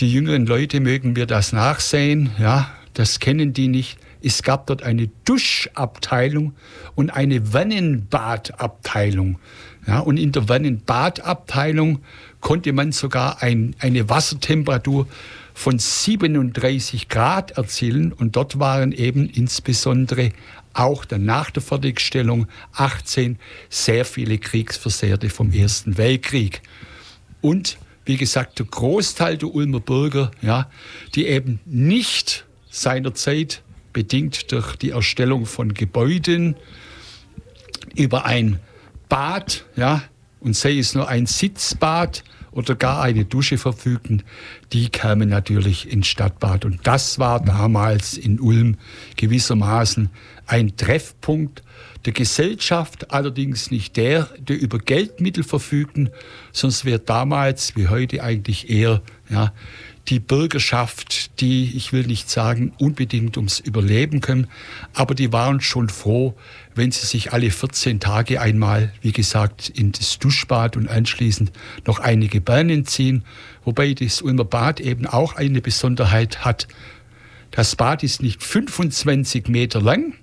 [0.00, 3.98] die jüngeren Leute mögen mir das nachsehen, ja, das kennen die nicht.
[4.22, 6.54] Es gab dort eine Duschabteilung
[6.94, 9.38] und eine Wannenbadabteilung.
[9.86, 12.00] Ja, und in der Wannenbadabteilung
[12.40, 15.06] konnte man sogar ein, eine Wassertemperatur
[15.54, 18.12] von 37 Grad erzielen.
[18.12, 20.30] Und dort waren eben insbesondere
[20.72, 26.62] auch dann nach der Fertigstellung 18 sehr viele Kriegsversehrte vom Ersten Weltkrieg.
[27.40, 30.70] Und wie gesagt, der Großteil der Ulmer Bürger, ja,
[31.14, 36.56] die eben nicht seinerzeit bedingt durch die Erstellung von Gebäuden
[37.96, 38.60] über ein
[39.08, 40.02] Bad, ja,
[40.40, 44.22] und sei es nur ein Sitzbad oder gar eine Dusche verfügten,
[44.72, 46.64] die kamen natürlich ins Stadtbad.
[46.64, 48.76] Und das war damals in Ulm
[49.16, 50.10] gewissermaßen
[50.46, 51.62] ein Treffpunkt
[52.04, 56.10] der Gesellschaft, allerdings nicht der, der über Geldmittel verfügten,
[56.52, 59.52] sonst wäre damals wie heute eigentlich eher ja,
[60.08, 64.46] die Bürgerschaft, die, ich will nicht sagen, unbedingt ums Überleben können,
[64.94, 66.34] aber die waren schon froh,
[66.74, 71.52] wenn sie sich alle 14 Tage einmal, wie gesagt, in das Duschbad und anschließend
[71.86, 73.24] noch einige Bahnen ziehen,
[73.64, 76.68] wobei das Ulmer Bad eben auch eine Besonderheit hat.
[77.50, 80.14] Das Bad ist nicht 25 Meter lang,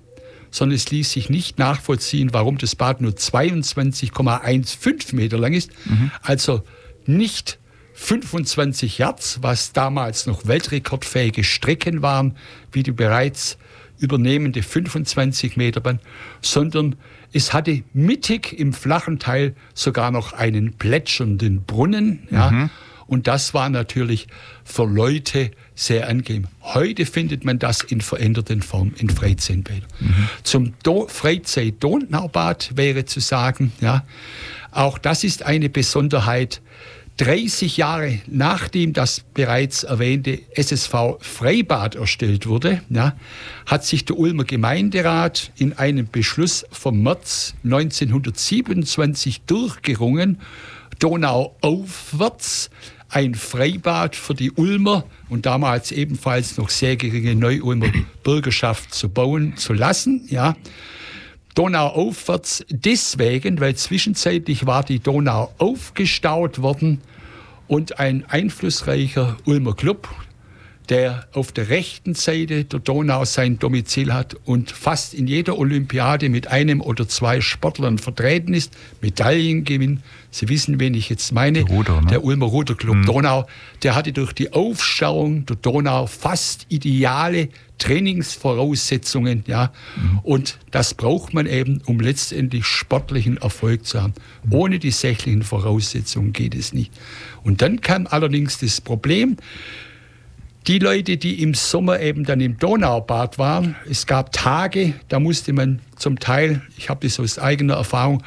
[0.50, 5.70] sondern es ließ sich nicht nachvollziehen, warum das Bad nur 22,15 Meter lang ist.
[5.84, 6.10] Mhm.
[6.22, 6.62] Also
[7.04, 7.58] nicht
[7.98, 12.36] 25 Yards, was damals noch weltrekordfähige Strecken waren,
[12.70, 13.56] wie die bereits
[13.98, 16.00] übernehmende 25 Meter Bahn,
[16.42, 16.96] sondern
[17.32, 22.28] es hatte mittig im flachen Teil sogar noch einen plätschernden Brunnen.
[22.30, 22.70] Ja, mhm.
[23.06, 24.26] Und das war natürlich
[24.64, 26.48] für Leute sehr angenehm.
[26.60, 29.88] Heute findet man das in veränderten Form in Freizeitbädern.
[30.00, 30.28] Mhm.
[30.42, 34.04] Zum Do Freizeit-Donaubad wäre zu sagen, ja,
[34.72, 36.60] auch das ist eine Besonderheit
[37.18, 43.16] 30 Jahre nachdem das bereits erwähnte SSV Freibad erstellt wurde, ja,
[43.64, 50.40] hat sich der Ulmer Gemeinderat in einem Beschluss vom März 1927 durchgerungen,
[50.98, 52.70] Donau aufwärts
[53.08, 57.92] ein Freibad für die Ulmer und damals ebenfalls noch sehr geringe Neu-Ulmer
[58.24, 60.26] Bürgerschaft zu bauen zu lassen.
[60.28, 60.56] Ja.
[61.56, 67.00] Donau aufwärts deswegen, weil zwischenzeitlich war die Donau aufgestaut worden
[67.66, 70.06] und ein einflussreicher Ulmer Club,
[70.88, 76.28] der auf der rechten Seite der Donau sein Domizil hat und fast in jeder Olympiade
[76.28, 80.02] mit einem oder zwei Sportlern vertreten ist, Medaillen gewinnen.
[80.30, 81.62] Sie wissen, wen ich jetzt meine.
[81.62, 82.08] Ruder, ne?
[82.08, 83.06] Der Ulmer Ruderclub mhm.
[83.06, 83.46] Donau,
[83.82, 89.72] der hatte durch die Aufstauung der Donau fast ideale Trainingsvoraussetzungen, ja.
[89.96, 90.18] Mhm.
[90.22, 94.14] Und das braucht man eben, um letztendlich sportlichen Erfolg zu haben.
[94.50, 96.92] Ohne die sächlichen Voraussetzungen geht es nicht.
[97.42, 99.36] Und dann kam allerdings das Problem,
[100.66, 105.52] die Leute, die im Sommer eben dann im Donaubad waren, es gab Tage, da musste
[105.52, 108.22] man zum Teil, ich habe das aus eigener Erfahrung,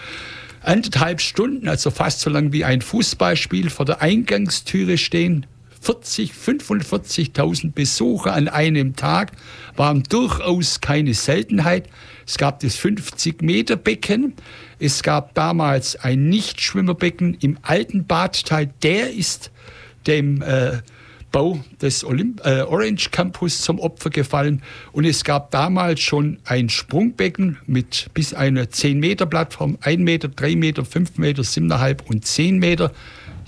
[0.62, 5.45] anderthalb Stunden, also fast so lang wie ein Fußballspiel, vor der Eingangstüre stehen.
[5.82, 9.32] 40, 45.000 Besucher an einem Tag
[9.78, 11.88] waren durchaus keine Seltenheit.
[12.28, 14.34] Es gab das 50-Meter-Becken.
[14.78, 18.71] Es gab damals ein Nichtschwimmerbecken im alten Badteil.
[18.84, 19.52] Der ist
[20.06, 20.80] dem äh,
[21.32, 24.62] Bau des Olymp äh, Orange Campus zum Opfer gefallen.
[24.92, 30.28] Und es gab damals schon ein Sprungbecken mit bis einer 10 Meter Plattform, 1 Meter,
[30.28, 32.92] 3 Meter, 5 Meter, 7,5 und 10 Meter,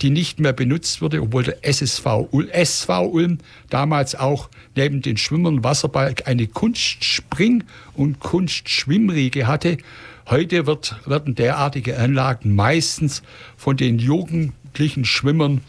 [0.00, 2.06] die nicht mehr benutzt wurde, obwohl der SSV
[2.50, 3.38] SV Ulm
[3.70, 7.64] damals auch neben den Schwimmern Wasserbalg eine Kunstspring-
[7.94, 9.78] und Kunstschwimmriege hatte.
[10.28, 13.22] Heute wird, werden derartige Anlagen meistens
[13.56, 15.62] von den jugendlichen Schwimmern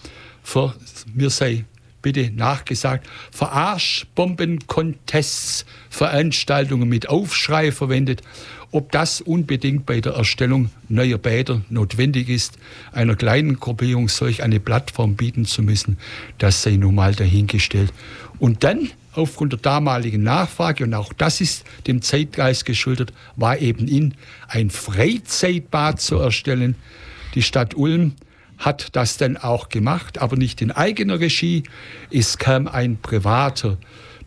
[0.43, 0.76] für,
[1.13, 1.65] mir sei
[2.04, 8.22] bitte nachgesagt, Verarschbomben-Contests, Veranstaltungen mit Aufschrei verwendet.
[8.72, 12.60] Ob das unbedingt bei der Erstellung neuer Bäder notwendig ist,
[12.92, 15.98] einer kleinen Gruppierung solch eine Plattform bieten zu müssen,
[16.38, 17.94] das sei nun mal dahingestellt.
[18.39, 23.88] Und dann, aufgrund der damaligen Nachfrage, und auch das ist dem Zeitgeist geschuldet, war eben
[23.88, 24.16] in
[24.48, 26.74] ein Freizeitbad zu erstellen.
[27.36, 28.13] Die Stadt Ulm
[28.58, 31.63] hat das dann auch gemacht, aber nicht in eigener Regie.
[32.12, 33.78] Es kam ein privater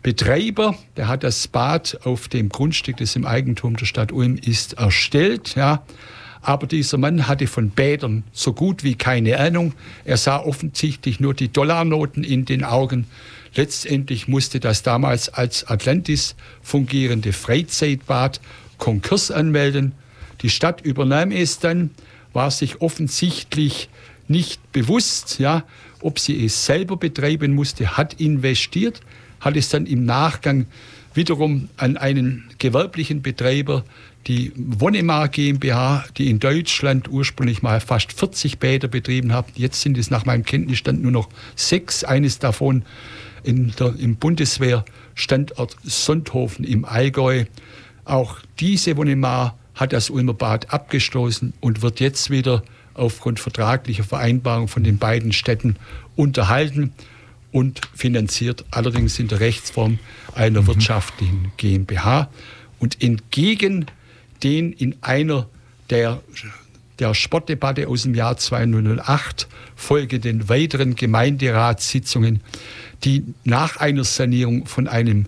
[0.03, 4.73] Betreiber, der hat das Bad auf dem Grundstück, das im Eigentum der Stadt Ulm ist,
[4.73, 5.55] erstellt.
[5.55, 5.83] Ja.
[6.41, 9.73] Aber dieser Mann hatte von Bädern so gut wie keine Ahnung.
[10.05, 13.07] Er sah offensichtlich nur die Dollarnoten in den Augen.
[13.55, 18.39] Letztendlich musste das damals als Atlantis fungierende Freizeitbad
[18.77, 19.93] Konkurs anmelden.
[20.41, 21.89] Die Stadt übernahm es dann,
[22.33, 23.89] war sich offensichtlich
[24.27, 25.63] nicht bewusst, ja,
[26.01, 29.01] ob sie es selber betreiben musste, hat investiert,
[29.39, 30.65] hat es dann im Nachgang
[31.13, 33.83] wiederum an einen gewerblichen Betreiber,
[34.27, 39.45] die Wonnemar GmbH, die in Deutschland ursprünglich mal fast 40 Bäder betrieben hat.
[39.55, 42.03] Jetzt sind es nach meinem Kenntnisstand nur noch sechs.
[42.03, 42.83] Eines davon
[43.45, 47.45] der, im Bundeswehrstandort Sonthofen im Allgäu.
[48.03, 52.63] Auch diese Wonnemar hat das Ulmer Bad abgestoßen und wird jetzt wieder
[52.97, 55.77] aufgrund vertraglicher Vereinbarung von den beiden Städten
[56.15, 56.93] unterhalten
[57.51, 59.99] und finanziert allerdings in der Rechtsform
[60.35, 60.67] einer mhm.
[60.67, 62.29] wirtschaftlichen GmbH.
[62.79, 63.87] Und entgegen
[64.43, 65.47] den in einer
[65.89, 66.21] der,
[66.99, 72.41] der Sportdebatte aus dem Jahr 2008 folgenden weiteren Gemeinderatssitzungen,
[73.03, 75.25] die nach einer Sanierung von einem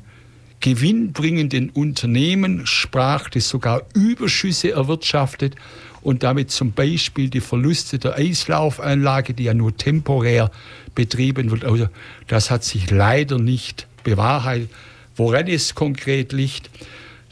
[0.60, 5.56] gewinnbringenden Unternehmen sprach, das sogar Überschüsse erwirtschaftet
[6.02, 10.52] und damit zum Beispiel die Verluste der Eislaufanlage, die ja nur temporär
[10.96, 11.66] betrieben wird.
[11.66, 11.88] Also
[12.28, 14.70] das hat sich leider nicht bewahrheitet.
[15.16, 16.70] Woran es konkret liegt,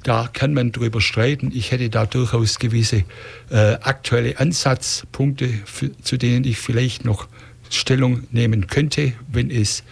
[0.03, 1.51] da kann man drüber streiten.
[1.53, 3.03] Ich hätte da durchaus gewisse
[3.49, 7.27] äh, aktuelle Ansatzpunkte, für, zu denen ich vielleicht noch
[7.69, 9.83] Stellung nehmen könnte, wenn es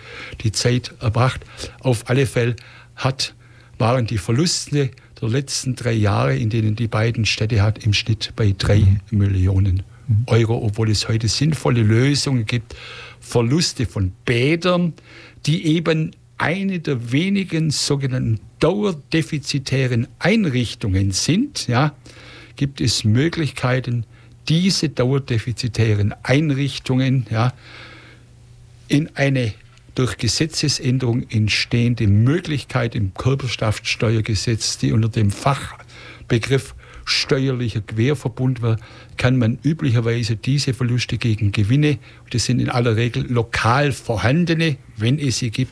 [0.42, 1.42] die Zeit erbracht.
[1.82, 2.56] Auf alle Fälle
[2.96, 3.34] hat,
[3.78, 8.34] waren die Verluste der letzten drei Jahre, in denen die beiden Städte hat, im Schnitt
[8.36, 9.00] bei drei mhm.
[9.12, 10.24] Millionen mhm.
[10.28, 12.76] Euro, obwohl es heute sinnvolle Lösungen gibt.
[13.20, 14.94] Verluste von Bädern,
[15.46, 21.96] die eben eine der wenigen sogenannten dauerdefizitären Einrichtungen sind, ja,
[22.56, 24.06] gibt es Möglichkeiten,
[24.48, 27.54] diese dauerdefizitären Einrichtungen ja,
[28.88, 29.54] in eine
[29.96, 38.80] durch Gesetzesänderung entstehende Möglichkeit im Körperschaftssteuergesetz, die unter dem Fachbegriff steuerlicher Querverbund wird,
[39.18, 42.00] kann man üblicherweise diese Verluste gegen Gewinne,
[42.32, 45.72] das sind in aller Regel lokal vorhandene, wenn es sie gibt,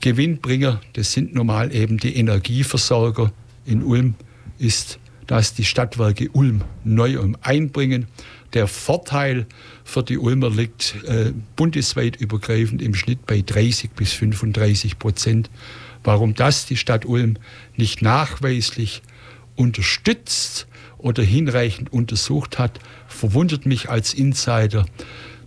[0.00, 3.32] Gewinnbringer, das sind normal eben die Energieversorger.
[3.64, 4.14] In Ulm
[4.58, 8.06] ist das die Stadtwerke Ulm neu einbringen.
[8.52, 9.46] Der Vorteil
[9.84, 15.50] für die Ulmer liegt äh, bundesweit übergreifend im Schnitt bei 30 bis 35 Prozent.
[16.04, 17.38] Warum das die Stadt Ulm
[17.76, 19.02] nicht nachweislich
[19.56, 20.66] unterstützt
[20.98, 22.78] oder hinreichend untersucht hat,
[23.08, 24.86] verwundert mich als Insider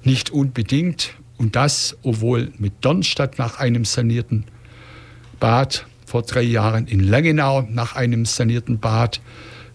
[0.03, 1.13] nicht unbedingt.
[1.37, 4.45] Und das, obwohl mit Dornstadt nach einem sanierten
[5.39, 9.21] Bad, vor drei Jahren in Langenau nach einem sanierten Bad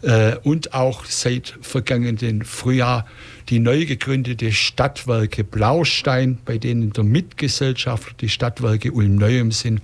[0.05, 3.07] äh, und auch seit vergangenen Frühjahr
[3.49, 9.81] die neu gegründete Stadtwerke Blaustein, bei denen der Mitgesellschafter die Stadtwerke Ulm-Neuem sind,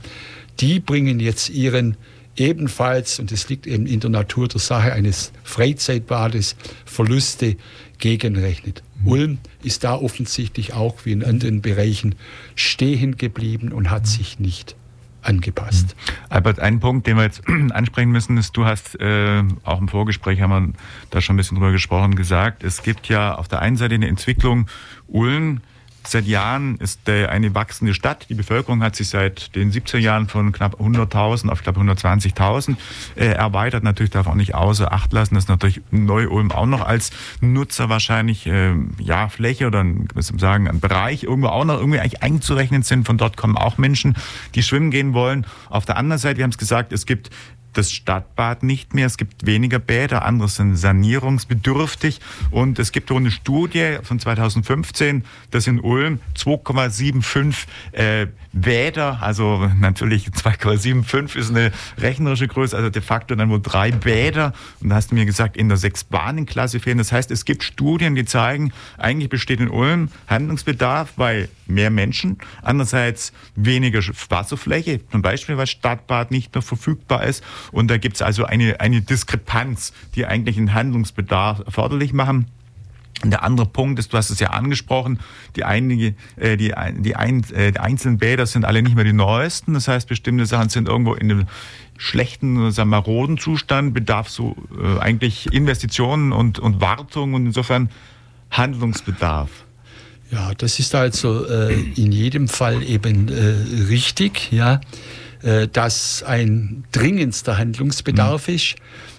[0.61, 1.97] die bringen jetzt ihren
[2.37, 7.57] ebenfalls, und das liegt eben in der Natur der Sache eines Freizeitbades, Verluste
[7.99, 8.83] gegenrechnet.
[9.03, 9.09] Mhm.
[9.09, 12.15] Ulm ist da offensichtlich auch wie in anderen Bereichen
[12.55, 14.77] stehen geblieben und hat sich nicht
[15.23, 15.97] angepasst.
[15.97, 16.13] Mhm.
[16.29, 20.41] Albert, ein Punkt, den wir jetzt ansprechen müssen, ist, du hast äh, auch im Vorgespräch
[20.41, 20.73] haben wir
[21.11, 24.09] da schon ein bisschen drüber gesprochen, gesagt, es gibt ja auf der einen Seite eine
[24.09, 24.67] Entwicklung,
[25.07, 25.61] Ulm
[26.07, 28.27] Seit Jahren ist eine wachsende Stadt.
[28.31, 32.77] Die Bevölkerung hat sich seit den 70er Jahren von knapp 100.000 auf knapp 120.000
[33.17, 33.85] äh, erweitert.
[33.85, 37.11] Natürlich darf auch nicht außer Acht lassen, dass natürlich Neu-Ulm auch noch als
[37.41, 42.23] Nutzer wahrscheinlich äh, ja Fläche oder ein, sagen ein Bereich irgendwo auch noch irgendwie eigentlich
[42.23, 43.07] einzurechnen sind.
[43.07, 44.17] Von dort kommen auch Menschen,
[44.55, 45.47] die schwimmen gehen wollen.
[45.69, 47.31] Auf der anderen Seite, wir haben es gesagt, es gibt
[47.73, 49.07] das Stadtbad nicht mehr.
[49.07, 52.21] Es gibt weniger Bäder, andere sind sanierungsbedürftig.
[52.51, 59.71] Und es gibt auch eine Studie von 2015, dass in Ulm 2,75 äh, Bäder, also
[59.79, 64.53] natürlich 2,75 ist eine rechnerische Größe, also de facto dann wohl drei Bäder.
[64.81, 66.99] Und da hast du mir gesagt, in der Sechs-Bahnen-Klasse fehlen.
[66.99, 72.39] Das heißt, es gibt Studien, die zeigen, eigentlich besteht in Ulm Handlungsbedarf, weil mehr Menschen,
[72.63, 78.23] andererseits weniger Wasserfläche, zum Beispiel weil Stadtbad nicht mehr verfügbar ist und da gibt es
[78.23, 82.47] also eine, eine Diskrepanz, die eigentlich einen Handlungsbedarf erforderlich machen.
[83.23, 85.19] Und der andere Punkt ist, du hast es ja angesprochen,
[85.55, 89.13] die, einige, äh, die, die, ein, äh, die einzelnen Bäder sind alle nicht mehr die
[89.13, 89.75] neuesten.
[89.75, 91.47] Das heißt, bestimmte Sachen sind irgendwo in einem
[91.99, 97.91] schlechten, sagen wir, maroden Zustand, bedarf so äh, eigentlich Investitionen und, und Wartung und insofern
[98.51, 99.51] Handlungsbedarf.
[100.31, 104.81] Ja, das ist also äh, in jedem Fall eben äh, richtig, ja,
[105.73, 108.55] dass ein dringendster Handlungsbedarf mhm.
[108.55, 108.77] ist.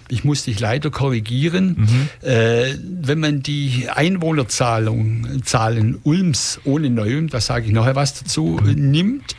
[0.08, 1.76] Ich muss dich leider korrigieren.
[1.78, 2.28] Mhm.
[2.28, 8.60] Äh, wenn man die Einwohnerzahlen Zahlen Ulms ohne Neum, da sage ich nachher was dazu,
[8.62, 8.90] mhm.
[8.90, 9.36] nimmt,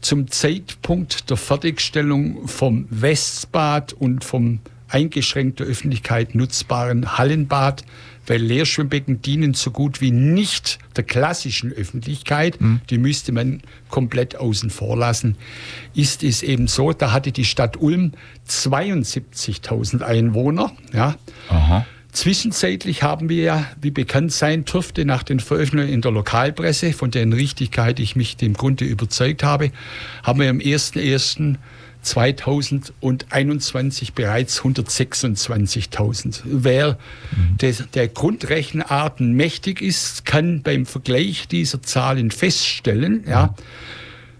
[0.00, 7.84] zum Zeitpunkt der Fertigstellung vom Westbad und vom eingeschränkter Öffentlichkeit nutzbaren Hallenbad
[8.26, 12.60] weil Leerschwimmbecken dienen so gut wie nicht der klassischen Öffentlichkeit.
[12.60, 12.80] Mhm.
[12.90, 15.36] Die müsste man komplett außen vor lassen.
[15.94, 18.12] Ist es eben so, da hatte die Stadt Ulm
[18.48, 20.72] 72.000 Einwohner.
[20.92, 21.16] Ja.
[21.48, 21.86] Aha.
[22.14, 27.10] Zwischenzeitlich haben wir ja, wie bekannt sein dürfte, nach den Veröffentlichungen in der Lokalpresse, von
[27.10, 29.72] deren Richtigkeit ich mich dem Grunde überzeugt habe,
[30.22, 31.56] haben wir am 1.1.
[32.04, 36.42] 2021 bereits 126.000.
[36.44, 36.98] Wer
[37.36, 37.58] mhm.
[37.58, 43.54] des, der Grundrechenarten mächtig ist, kann beim Vergleich dieser Zahlen feststellen, ja,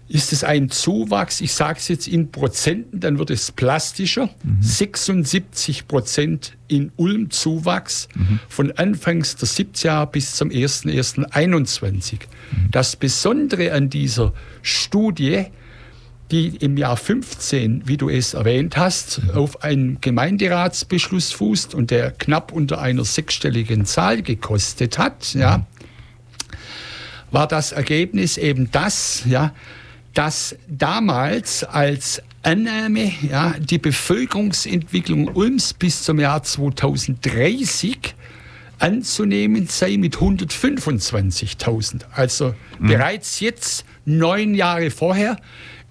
[0.07, 4.61] ist es ein Zuwachs, ich sage es jetzt in Prozenten, dann wird es plastischer, mhm.
[4.61, 8.39] 76 Prozent in Ulm Zuwachs mhm.
[8.47, 12.13] von Anfangs der 70er Jahre bis zum 01.01.21.
[12.13, 12.71] Mhm.
[12.71, 15.45] Das Besondere an dieser Studie
[16.31, 22.11] die im Jahr 15, wie du es erwähnt hast, auf einen Gemeinderatsbeschluss fußt und der
[22.11, 25.65] knapp unter einer sechsstelligen Zahl gekostet hat, ja,
[27.31, 29.53] war das Ergebnis eben das, ja,
[30.13, 38.15] dass damals als Annahme ja, die Bevölkerungsentwicklung Ulms bis zum Jahr 2030
[38.79, 42.01] anzunehmen sei mit 125.000.
[42.11, 42.87] Also mhm.
[42.87, 45.37] bereits jetzt, neun Jahre vorher,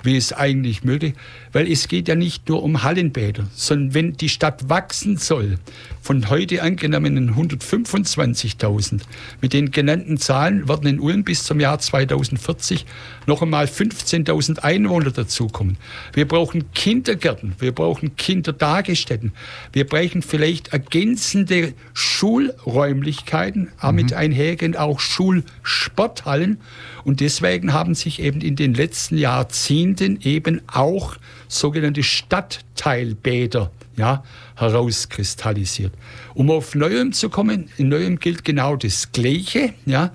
[0.06, 1.20] wie es eigentlich möglich ist,
[1.56, 5.58] weil es geht ja nicht nur um Hallenbäder, sondern wenn die Stadt wachsen soll,
[6.02, 9.02] von heute angenommenen 125.000,
[9.42, 12.86] mit den genannten Zahlen werden in Ulm bis zum Jahr 2040
[13.26, 15.78] noch einmal 15.000 Einwohner dazukommen.
[16.14, 19.32] Wir brauchen Kindergärten, wir brauchen Kindertagesstätten,
[19.74, 26.60] wir brauchen vielleicht ergänzende Schulräumlichkeiten, mhm mit einhergehend auch Schulsporthallen.
[27.06, 31.18] Und deswegen haben sich eben in den letzten Jahrzehnten eben auch
[31.48, 34.24] sogenannte Stadtteilbäder ja,
[34.56, 35.94] herauskristallisiert.
[36.34, 39.74] Um auf Neuem zu kommen, in Neuem gilt genau das Gleiche.
[39.86, 40.12] Ja.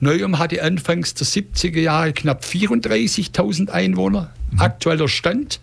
[0.00, 4.32] Neuem hatte anfangs der 70er Jahre knapp 34.000 Einwohner.
[4.50, 4.60] Mhm.
[4.60, 5.60] Aktueller Stand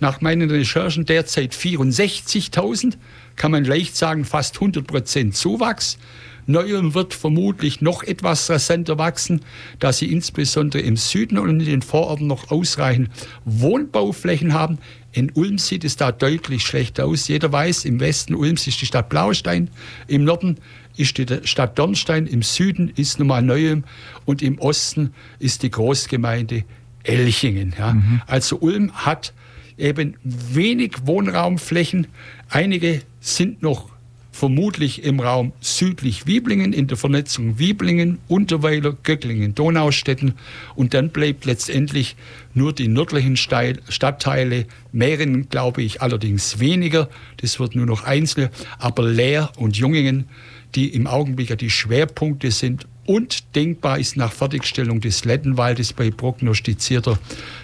[0.00, 2.94] nach meinen Recherchen derzeit 64.000.
[3.36, 5.98] Kann man leicht sagen, fast 100 Prozent Zuwachs.
[6.46, 9.40] Neuem wird vermutlich noch etwas rasanter wachsen,
[9.78, 13.10] da sie insbesondere im Süden und in den Vororten noch ausreichend
[13.44, 14.78] Wohnbauflächen haben.
[15.12, 17.28] In Ulm sieht es da deutlich schlechter aus.
[17.28, 19.70] Jeder weiß, im Westen Ulms ist die Stadt Blaustein,
[20.06, 20.58] im Norden
[20.96, 23.84] ist die Stadt Dornstein, im Süden ist nun mal Neuem
[24.24, 26.64] und im Osten ist die Großgemeinde
[27.02, 27.74] Elchingen.
[27.78, 27.94] Ja.
[27.94, 28.22] Mhm.
[28.26, 29.32] Also Ulm hat
[29.78, 32.06] eben wenig Wohnraumflächen.
[32.50, 33.90] Einige sind noch
[34.36, 40.34] vermutlich im Raum südlich Wieblingen, in der Vernetzung Wieblingen, Unterweiler, Göcklingen, Donaustetten.
[40.74, 42.16] Und dann bleibt letztendlich
[42.52, 47.08] nur die nördlichen Stadtteile, Mähren glaube ich allerdings weniger,
[47.38, 50.26] das wird nur noch einzelne, aber Leer und Jungingen,
[50.74, 56.10] die im Augenblick ja die Schwerpunkte sind und denkbar ist nach Fertigstellung des Lettenwaldes bei
[56.10, 57.18] prognostizierter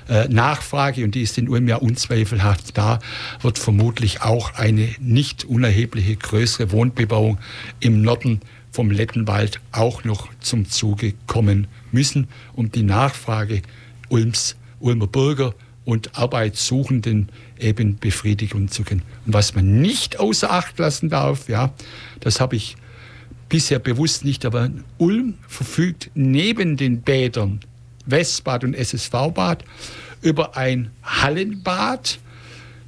[0.08, 2.98] äh, Nachfrage, und die ist in Ulm ja unzweifelhaft da,
[3.40, 7.38] wird vermutlich auch eine nicht unerhebliche größere Wohnbebauung
[7.80, 8.40] im Norden
[8.70, 13.62] vom Lettenwald auch noch zum Zuge kommen müssen, um die Nachfrage
[14.08, 17.28] Ulms, Ulmer Bürger und Arbeitssuchenden
[17.58, 19.02] eben befriedigen zu können.
[19.26, 21.72] Und was man nicht außer Acht lassen darf, ja,
[22.20, 22.76] das habe ich
[23.52, 27.60] bisher bewusst nicht, aber Ulm verfügt neben den Bädern
[28.06, 29.62] Westbad und SSV-Bad
[30.22, 32.18] über ein Hallenbad,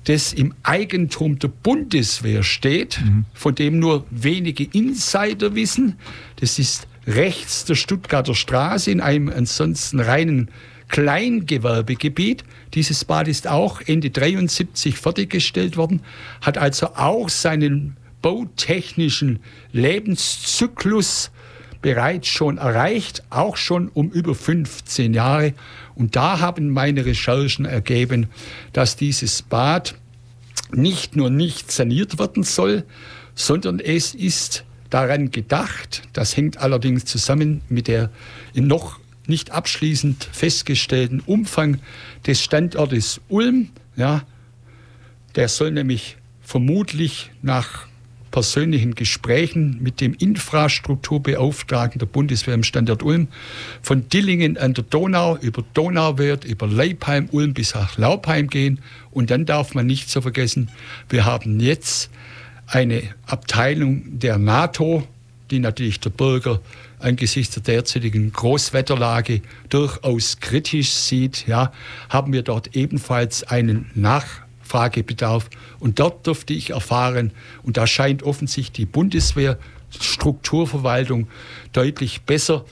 [0.04, 3.26] das im Eigentum der Bundeswehr steht, mhm.
[3.34, 5.98] von dem nur wenige Insider wissen.
[6.36, 10.48] Das ist rechts der Stuttgarter Straße in einem ansonsten reinen
[10.88, 12.42] Kleingewerbegebiet.
[12.72, 16.00] Dieses Bad ist auch Ende 73 fertiggestellt worden,
[16.40, 19.40] hat also auch seinen bautechnischen
[19.72, 21.30] Lebenszyklus
[21.82, 25.52] bereits schon erreicht, auch schon um über 15 Jahre.
[25.94, 28.28] Und da haben meine Recherchen ergeben,
[28.72, 29.94] dass dieses Bad
[30.72, 32.84] nicht nur nicht saniert werden soll,
[33.34, 38.08] sondern es ist daran gedacht, das hängt allerdings zusammen mit der
[38.54, 41.78] noch nicht abschließend festgestellten Umfang
[42.26, 43.68] des Standortes Ulm.
[43.96, 44.22] Ja,
[45.34, 47.86] der soll nämlich vermutlich nach
[48.34, 53.28] persönlichen Gesprächen mit dem Infrastrukturbeauftragten der Bundeswehr im Standort Ulm
[53.80, 58.80] von Dillingen an der Donau über Donauwörth, über Leipheim, Ulm bis nach Laubheim gehen.
[59.12, 60.68] Und dann darf man nicht so vergessen,
[61.08, 62.10] wir haben jetzt
[62.66, 65.06] eine Abteilung der NATO,
[65.52, 66.60] die natürlich der Bürger
[66.98, 71.72] angesichts der derzeitigen Großwetterlage durchaus kritisch sieht, ja,
[72.08, 74.43] haben wir dort ebenfalls einen Nach
[74.74, 75.48] Nachfragebedarf.
[75.78, 77.30] Und dort durfte ich erfahren,
[77.62, 79.58] und da scheint offensichtlich die Bundeswehr,
[80.00, 81.28] Strukturverwaltung
[81.72, 82.64] deutlich besser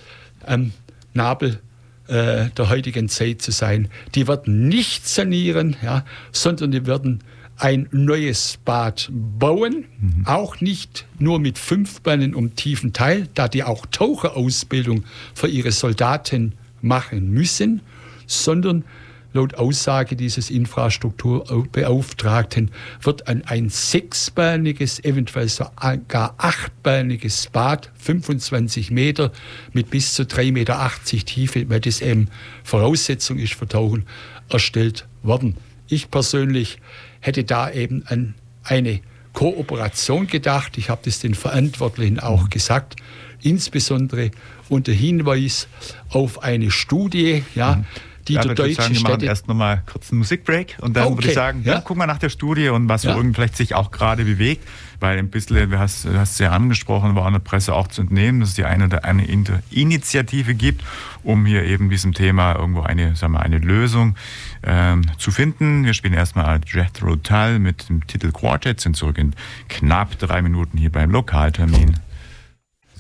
[0.45, 0.73] am
[1.15, 1.61] Nabel
[2.09, 3.89] äh, der heutigen Zeit zu sein.
[4.17, 7.21] Die werden nicht sanieren, ja, sondern die werden
[7.59, 10.27] ein neues Bad bauen, mhm.
[10.27, 15.71] auch nicht nur mit fünf Bahnen um tiefen Teil, da die auch Taucherausbildung für ihre
[15.71, 17.83] Soldaten machen müssen,
[18.27, 18.85] sondern
[19.33, 29.31] laut Aussage dieses Infrastrukturbeauftragten wird an ein sechsbeiniges, eventuell sogar achtbeiniges Bad, 25 Meter
[29.73, 30.91] mit bis zu 3,80 Meter
[31.25, 32.27] Tiefe, weil das eben
[32.65, 34.07] Voraussetzung ist für Tauchen,
[34.49, 35.57] erstellt worden.
[35.89, 36.79] Ich persönlich
[37.21, 38.99] hätte da eben an eine
[39.33, 40.77] Kooperation gedacht.
[40.77, 42.97] Ich habe das den Verantwortlichen auch gesagt,
[43.41, 44.31] insbesondere
[44.69, 45.69] unter Hinweis
[46.11, 47.87] auf eine Studie, ja, mhm
[48.29, 51.17] die ja, deutschen sagen, wir machen erst nochmal kurz einen Musikbreak und dann okay.
[51.17, 51.75] würde ich sagen, ja.
[51.75, 53.15] ja, guck mal nach der Studie und was ja.
[53.17, 54.67] irgendwie vielleicht sich auch gerade bewegt,
[55.01, 57.89] weil ein bisschen, du hast, du hast es ja angesprochen, war in der Presse auch
[57.89, 59.27] zu entnehmen, dass es die eine oder eine
[59.71, 60.85] Initiative gibt,
[61.23, 64.15] um hier eben diesem Thema irgendwo eine, sagen wir, eine Lösung
[64.63, 65.85] ähm, zu finden.
[65.85, 69.35] Wir spielen erstmal Jethro Tull mit dem Titel Quartet, sind zurück in
[69.69, 71.97] knapp drei Minuten hier beim Lokaltermin.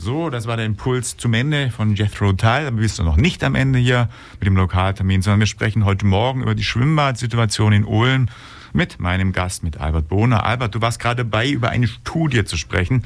[0.05, 2.67] So, das war der Impuls zum Ende von Jethro Tull.
[2.67, 4.09] Aber wir sind noch nicht am Ende hier
[4.41, 8.27] mit dem Lokaltermin, sondern wir sprechen heute Morgen über die Schwimmbadsituation in Ulm
[8.73, 10.45] mit meinem Gast, mit Albert Bohner.
[10.45, 13.05] Albert, du warst gerade dabei, über eine Studie zu sprechen.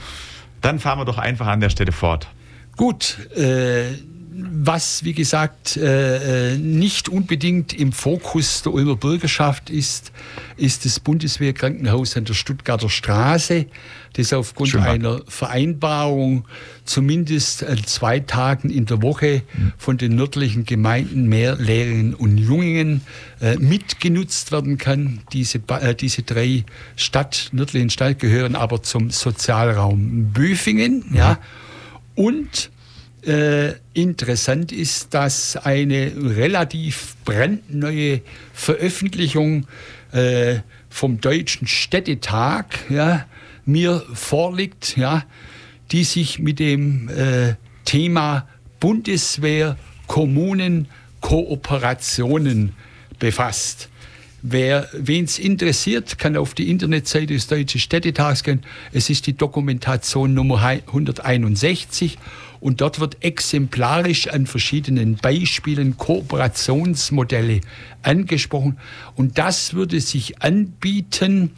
[0.62, 2.28] Dann fahren wir doch einfach an der Stelle fort.
[2.78, 3.92] Gut, äh,
[4.39, 10.12] was, wie gesagt, äh, äh, nicht unbedingt im Fokus der Ulmer Bürgerschaft ist,
[10.57, 13.66] ist das Bundeswehrkrankenhaus an der Stuttgarter Straße,
[14.14, 14.82] das aufgrund Schön.
[14.82, 16.45] einer Vereinbarung
[16.84, 19.43] zumindest an zwei Tagen in der Woche
[19.78, 23.03] von den nördlichen Gemeinden mehr Lehrerinnen und Jungen
[23.41, 25.20] äh, mitgenutzt werden kann.
[25.32, 25.61] Diese,
[26.01, 26.64] diese drei
[26.97, 31.05] Stadt, nördlichen Stadt gehören aber zum Sozialraum Büfingen.
[31.14, 31.32] Ja.
[31.32, 32.24] Mhm.
[32.24, 32.70] Und
[33.27, 38.20] äh, interessant ist, dass eine relativ brandneue
[38.53, 39.66] Veröffentlichung
[40.12, 43.27] äh, vom Deutschen Städtetag ja,
[43.64, 45.24] mir vorliegt, ja,
[45.93, 47.55] die sich mit dem äh,
[47.85, 48.49] Thema
[48.81, 50.89] Bundeswehr, Kommunen,
[51.20, 52.74] Kooperationen
[53.18, 53.89] befasst.
[54.43, 58.62] Wer es interessiert, kann auf die Internetseite des Deutschen Städtetags gehen.
[58.93, 62.16] Es ist die Dokumentation Nummer 161
[62.67, 67.61] und dort wird exemplarisch an verschiedenen Beispielen Kooperationsmodelle
[68.03, 68.77] angesprochen.
[69.14, 71.53] Und das würde sich anbieten,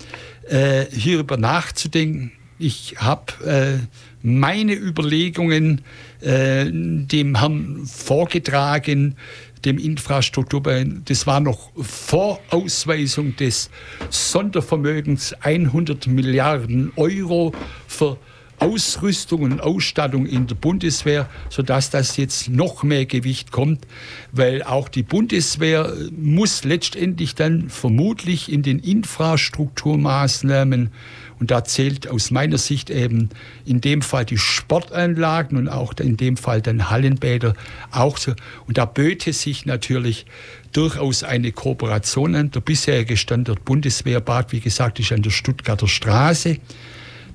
[0.50, 2.32] äh, hierüber nachzudenken.
[2.58, 3.78] Ich habe äh,
[4.20, 5.80] meine Überlegungen
[6.20, 9.16] äh, dem Herrn vorgetragen,
[9.64, 11.04] dem Infrastrukturbein.
[11.06, 13.70] Das war noch vor Ausweisung des
[14.10, 17.54] Sondervermögens 100 Milliarden Euro
[17.86, 18.18] für
[18.58, 23.86] Ausrüstung und Ausstattung in der Bundeswehr, sodass das jetzt noch mehr Gewicht kommt,
[24.32, 30.90] weil auch die Bundeswehr muss letztendlich dann vermutlich in den Infrastrukturmaßnahmen
[31.38, 33.30] und da zählt aus meiner Sicht eben
[33.64, 37.54] in dem Fall die Sportanlagen und auch in dem Fall dann Hallenbäder
[37.90, 38.32] auch so.
[38.66, 40.26] Und da böte sich natürlich
[40.72, 42.50] durchaus eine Kooperation an.
[42.50, 46.58] Der bisherige Standort Bundeswehrbad, wie gesagt, ist an der Stuttgarter Straße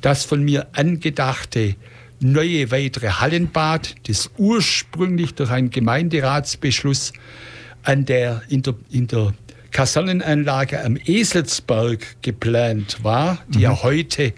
[0.04, 1.76] das von mir angedachte
[2.20, 7.14] neue weitere Hallenbad, das ursprünglich durch einen Gemeinderatsbeschluss
[7.84, 9.34] an der, in, der, in der
[9.72, 13.64] Kasernenanlage am Eselsberg geplant war, die mhm.
[13.64, 14.34] ja heute,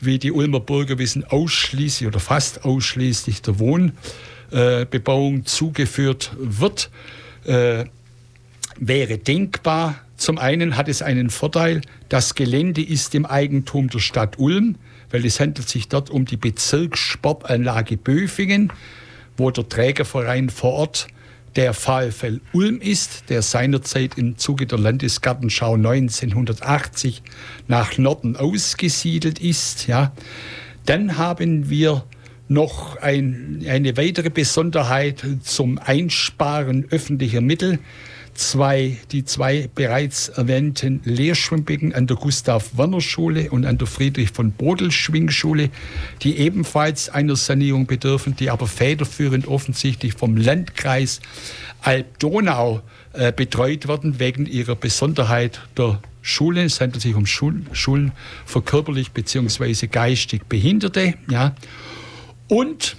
[0.00, 6.90] wie die Ulmer Bürger wissen, ausschließlich oder fast ausschließlich der Wohnbebauung äh, zugeführt wird,
[7.44, 7.84] äh,
[8.78, 9.96] wäre denkbar.
[10.16, 14.76] Zum einen hat es einen Vorteil, das Gelände ist im Eigentum der Stadt Ulm
[15.10, 18.72] weil es handelt sich dort um die Bezirkssportanlage Böfingen,
[19.36, 21.08] wo der Trägerverein vor Ort
[21.56, 27.22] der VfL Ulm ist, der seinerzeit im Zuge der Landesgartenschau 1980
[27.66, 29.88] nach Norden ausgesiedelt ist.
[29.88, 30.12] Ja.
[30.86, 32.04] Dann haben wir
[32.48, 37.78] noch ein, eine weitere Besonderheit zum Einsparen öffentlicher Mittel
[38.34, 45.70] zwei, die zwei bereits erwähnten Lehrschwimmbecken an der Gustav-Werner-Schule und an der Friedrich von Bodel-Schwingschule,
[46.22, 51.20] die ebenfalls einer Sanierung bedürfen, die aber federführend offensichtlich vom Landkreis
[51.82, 56.66] Alb-Donau äh, betreut werden, wegen ihrer Besonderheit der Schulen.
[56.66, 58.12] Es handelt sich um Schul Schulen
[58.44, 59.86] für körperlich bzw.
[59.86, 61.14] geistig Behinderte.
[61.28, 61.54] Ja.
[62.48, 62.96] Und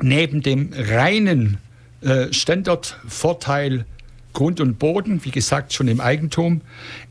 [0.00, 1.58] neben dem reinen
[2.00, 3.86] äh, Standortvorteil
[4.32, 6.60] Grund und Boden, wie gesagt, schon im Eigentum,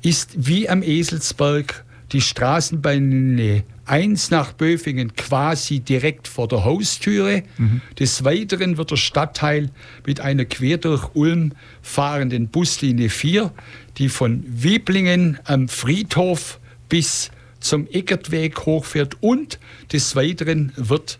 [0.01, 7.43] ist wie am Eselsberg die Straßenbahn 1 nach Böfingen quasi direkt vor der Haustüre.
[7.57, 7.81] Mhm.
[7.99, 9.69] Des Weiteren wird der Stadtteil
[10.05, 13.51] mit einer quer durch Ulm fahrenden Buslinie 4,
[13.97, 16.59] die von Weblingen am Friedhof
[16.89, 19.59] bis zum Eckertweg hochfährt und
[19.91, 21.19] des Weiteren wird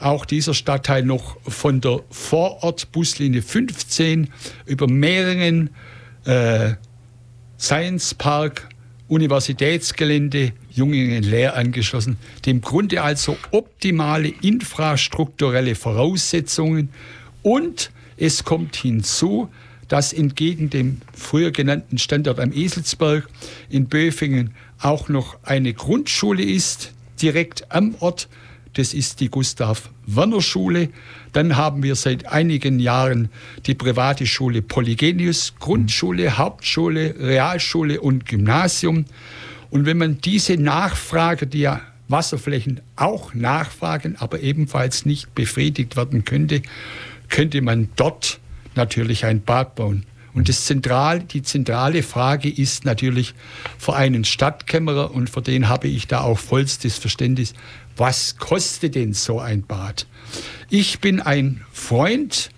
[0.00, 4.28] auch dieser Stadtteil noch von der Vorortbuslinie 15
[4.66, 5.70] über mehreren
[6.24, 6.72] äh,
[7.58, 8.68] Science Park,
[9.08, 12.16] Universitätsgelände, Jungingen Lehr angeschlossen.
[12.46, 16.90] Dem Grunde also optimale infrastrukturelle Voraussetzungen
[17.42, 19.50] und es kommt hinzu,
[19.88, 23.28] dass entgegen dem früher genannten Standort am Eselsberg
[23.68, 28.28] in Böfingen auch noch eine Grundschule ist, direkt am Ort.
[28.74, 30.90] Das ist die Gustav-Werner-Schule.
[31.32, 33.28] Dann haben wir seit einigen Jahren
[33.66, 39.06] die private Schule Polygenius, Grundschule, Hauptschule, Realschule und Gymnasium.
[39.70, 46.24] Und wenn man diese Nachfrage, die ja Wasserflächen auch nachfragen, aber ebenfalls nicht befriedigt werden
[46.24, 46.62] könnte,
[47.28, 48.40] könnte man dort
[48.74, 50.04] natürlich ein Bad bauen.
[50.32, 53.34] Und das Zentral, die zentrale Frage ist natürlich
[53.78, 57.54] für einen Stadtkämmerer, und für den habe ich da auch vollstes Verständnis,
[58.00, 60.06] was kostet denn so ein Bad?
[60.70, 62.50] Ich bin ein Freund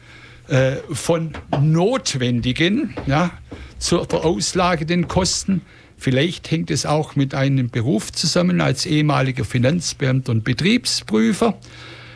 [0.47, 3.33] äh, von notwendigen, ja,
[3.79, 5.63] zur verauslagenden Kosten.
[5.99, 11.59] Vielleicht hängt es auch mit einem Beruf zusammen als ehemaliger Finanzbeamter und Betriebsprüfer.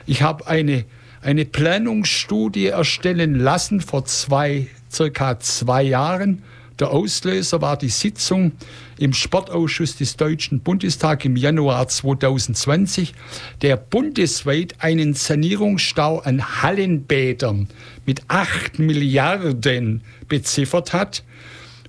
[0.06, 0.84] Ich habe eine
[1.26, 6.44] eine Planungsstudie erstellen lassen vor zwei, circa zwei Jahren.
[6.78, 8.52] Der Auslöser war die Sitzung
[8.98, 13.14] im Sportausschuss des Deutschen Bundestags im Januar 2020,
[13.62, 17.68] der bundesweit einen Sanierungsstau an Hallenbädern
[18.04, 21.24] mit 8 Milliarden beziffert hat.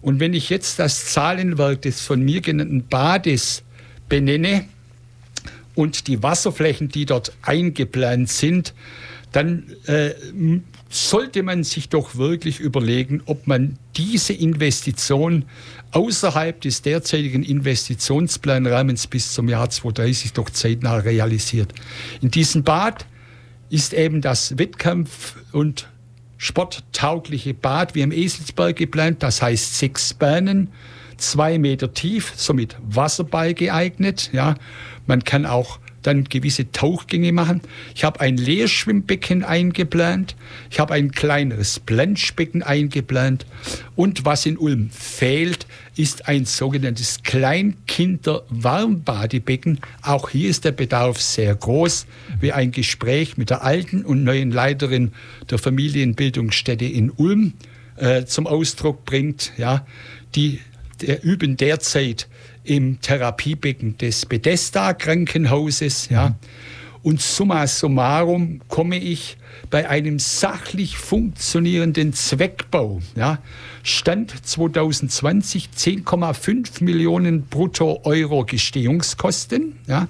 [0.01, 3.63] Und wenn ich jetzt das Zahlenwerk des von mir genannten Bades
[4.07, 4.65] benenne
[5.75, 8.73] und die Wasserflächen, die dort eingeplant sind,
[9.33, 10.11] dann äh,
[10.89, 15.45] sollte man sich doch wirklich überlegen, ob man diese Investition
[15.91, 21.73] außerhalb des derzeitigen Investitionsplanrahmens bis zum Jahr 2030 doch zeitnah realisiert.
[22.21, 23.05] In diesem Bad
[23.69, 25.87] ist eben das Wettkampf- und
[26.37, 30.69] sporttaugliche Bad wie im Eselsberg geplant, das heißt sechs Bahnen,
[31.17, 34.29] zwei Meter tief, somit Wasserball geeignet.
[34.33, 34.55] Ja.
[35.07, 37.61] Man kann auch dann gewisse Tauchgänge machen.
[37.93, 40.35] Ich habe ein Leerschwimmbecken eingeplant.
[40.71, 43.45] Ich habe ein kleineres Planschbecken eingeplant.
[43.95, 49.79] Und was in Ulm fehlt, ist ein sogenanntes Kleinkinder-Warmbadebecken.
[50.01, 52.05] Auch hier ist der Bedarf sehr groß,
[52.39, 55.11] wie ein Gespräch mit der alten und neuen Leiterin
[55.49, 57.55] der Familienbildungsstätte in Ulm
[57.97, 59.51] äh, zum Ausdruck bringt.
[59.57, 59.85] Ja,
[60.35, 60.61] die
[61.01, 62.27] der üben derzeit
[62.67, 66.09] im Therapiebecken des Bethesda Krankenhauses.
[66.09, 66.35] Ja.
[67.03, 69.37] Und summa summarum komme ich
[69.69, 73.01] bei einem sachlich funktionierenden Zweckbau.
[73.15, 73.39] Ja,
[73.83, 79.77] Stand 2020 10,5 Millionen brutto Euro Gestehungskosten.
[79.87, 80.07] Ja.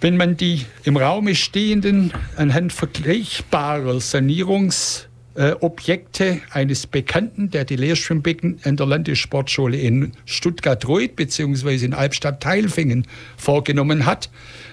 [0.00, 7.76] Wenn man die im Raume stehenden anhand vergleichbarer Sanierungs- äh, Objekte eines Bekannten, der die
[7.76, 11.84] Lehrschwimmbecken an der Landessportschule in Stuttgart-Reuth bzw.
[11.84, 13.06] in Albstadt-Teilfingen
[13.36, 14.30] vorgenommen hat,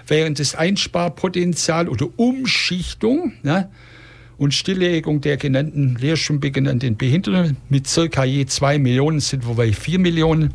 [0.08, 3.70] während das Einsparpotenzial oder Umschichtung ja,
[4.38, 9.56] und Stilllegung der genannten Lehrschwimmbecken an den Behinderten mit circa je zwei Millionen sind wir
[9.56, 10.54] bei vier Millionen.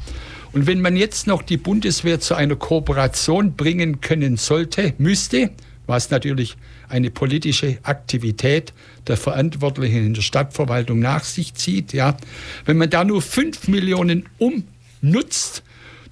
[0.52, 5.50] Und wenn man jetzt noch die Bundeswehr zu einer Kooperation bringen können sollte, müsste,
[5.86, 6.56] was natürlich
[6.88, 8.72] eine politische Aktivität
[9.06, 11.92] der Verantwortlichen in der Stadtverwaltung nach sich zieht.
[11.92, 12.16] Ja.
[12.64, 15.62] Wenn man da nur 5 Millionen umnutzt,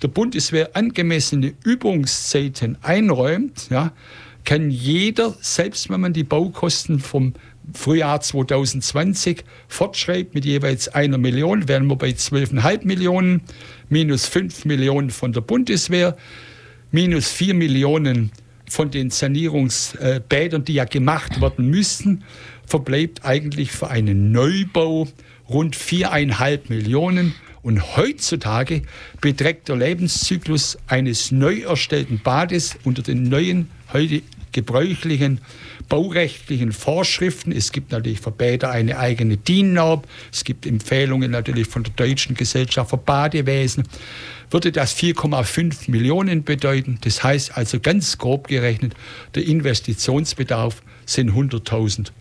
[0.03, 3.93] der Bundeswehr angemessene Übungszeiten einräumt, ja,
[4.45, 7.35] kann jeder, selbst wenn man die Baukosten vom
[7.73, 13.43] Frühjahr 2020 fortschreibt mit jeweils einer Million, wären wir bei 12,5 Millionen,
[13.89, 16.17] minus 5 Millionen von der Bundeswehr,
[16.91, 18.33] minus 4 Millionen
[18.73, 22.25] von den Sanierungsbädern, die ja gemacht werden müssten,
[22.67, 25.09] verbleibt eigentlich für einen Neubau
[25.47, 27.35] rund viereinhalb Millionen.
[27.61, 28.81] Und heutzutage
[29.21, 35.43] beträgt der Lebenszyklus eines neu erstellten Bades unter den neuen, heute gebräuchlichen
[35.91, 37.53] baurechtlichen Vorschriften.
[37.53, 40.03] Es gibt natürlich für Bäder eine eigene DIN-Norm.
[40.33, 43.85] Es gibt Empfehlungen natürlich von der Deutschen Gesellschaft für Badewesen
[44.53, 46.99] würde das 4,5 Millionen bedeuten.
[47.03, 48.95] Das heißt also ganz grob gerechnet,
[49.35, 52.13] der Investitionsbedarf sind 100.000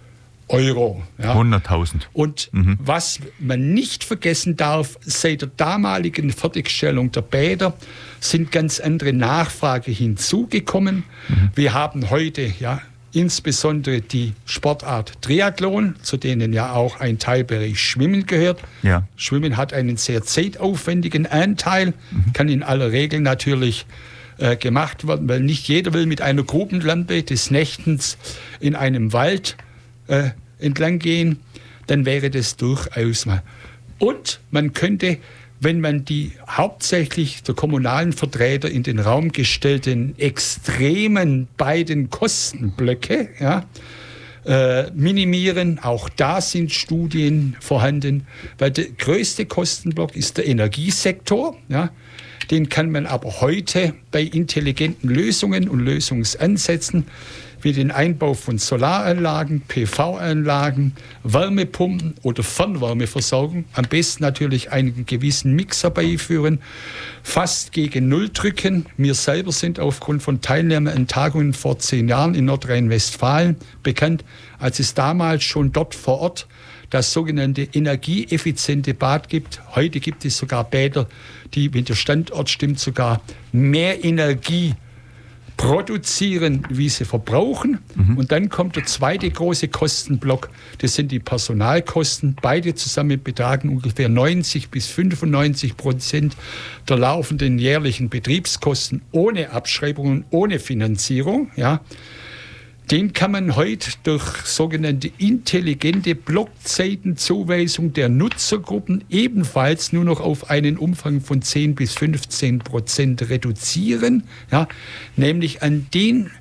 [0.48, 1.02] Euro.
[1.18, 1.34] Ja.
[1.36, 2.02] 100.000.
[2.14, 2.78] Und mhm.
[2.82, 7.74] was man nicht vergessen darf, seit der damaligen Fertigstellung der Bäder
[8.20, 11.04] sind ganz andere Nachfrage hinzugekommen.
[11.30, 11.52] Mhm.
[11.56, 12.82] Wir haben heute ja
[13.14, 18.62] insbesondere die Sportart Triathlon, zu denen ja auch ein Teilbereich Schwimmen gehört.
[18.84, 19.08] Ja.
[19.16, 22.34] Schwimmen hat einen sehr zeitaufwendigen Anteil, mhm.
[22.34, 23.86] kann in aller Regel natürlich
[24.38, 28.18] äh, gemacht werden, weil nicht jeder will mit einer Grubenlampe des Nächtens
[28.60, 29.58] in einem Wald
[30.08, 31.40] äh, entlang gehen.
[31.88, 33.44] Dann wäre das durchaus mal
[34.00, 35.18] Und man könnte,
[35.62, 43.66] wenn man die hauptsächlich der kommunalen Vertreter in den Raum gestellten extremen beiden Kostenblöcke, ja,
[44.44, 45.78] äh, minimieren.
[45.80, 48.26] Auch da sind Studien vorhanden,
[48.58, 51.56] weil der größte Kostenblock ist der Energiesektor.
[51.70, 51.92] Ja.
[52.50, 57.06] Den kann man aber heute bei intelligenten Lösungen und Lösungsansätzen
[57.64, 60.94] wie den Einbau von Solaranlagen, PV-Anlagen,
[61.24, 66.60] Wärmepumpen oder Fernwärmeversorgung, am besten natürlich einen gewissen Mixer beiführen,
[67.24, 68.86] fast gegen Null drücken.
[68.98, 74.24] Wir selber sind aufgrund von Teilnahme an Tagungen vor zehn Jahren in Nordrhein-Westfalen bekannt,
[74.60, 76.48] als es damals schon dort vor Ort
[76.92, 79.62] das sogenannte energieeffiziente Bad gibt.
[79.76, 81.08] Heute gibt es sogar Bäder,
[81.54, 84.76] die, wenn der Standort stimmt, sogar mehr Energie
[85.62, 87.78] produzieren, wie sie verbrauchen.
[87.96, 88.18] Mhm.
[88.18, 90.50] Und dann kommt der zweite große Kostenblock,
[90.80, 92.36] das sind die Personalkosten.
[92.42, 96.36] Beide zusammen betragen ungefähr 90 bis 95 Prozent
[96.90, 101.52] der laufenden jährlichen Betriebskosten ohne Abschreibungen, ohne Finanzierung.
[101.56, 101.82] Ja
[102.92, 110.78] den kann man heute durch sogenannte intelligente Blockzeitenzuweisung der Nutzergruppen ebenfalls nur noch auf einen
[110.78, 114.68] Umfang von 10 bis 15 Prozent reduzieren, ja,
[115.16, 116.32] nämlich an den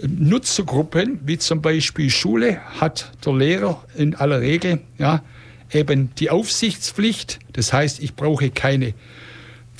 [0.00, 5.24] Nutzergruppen, wie zum Beispiel Schule, hat der Lehrer in aller Regel ja,
[5.72, 7.40] eben die Aufsichtspflicht.
[7.54, 8.94] Das heißt, ich brauche keine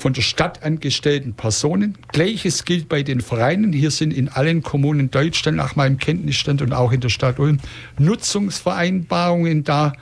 [0.03, 1.96] von der Stadt angestellten Personen.
[2.09, 3.72] Gleiches gilt bei den Vereinen.
[3.72, 7.61] Hier sind in allen Kommunen Deutschland nach meinem Kenntnisstand und auch in der Stadt Ulm
[8.00, 9.92] Nutzungsvereinbarungen da.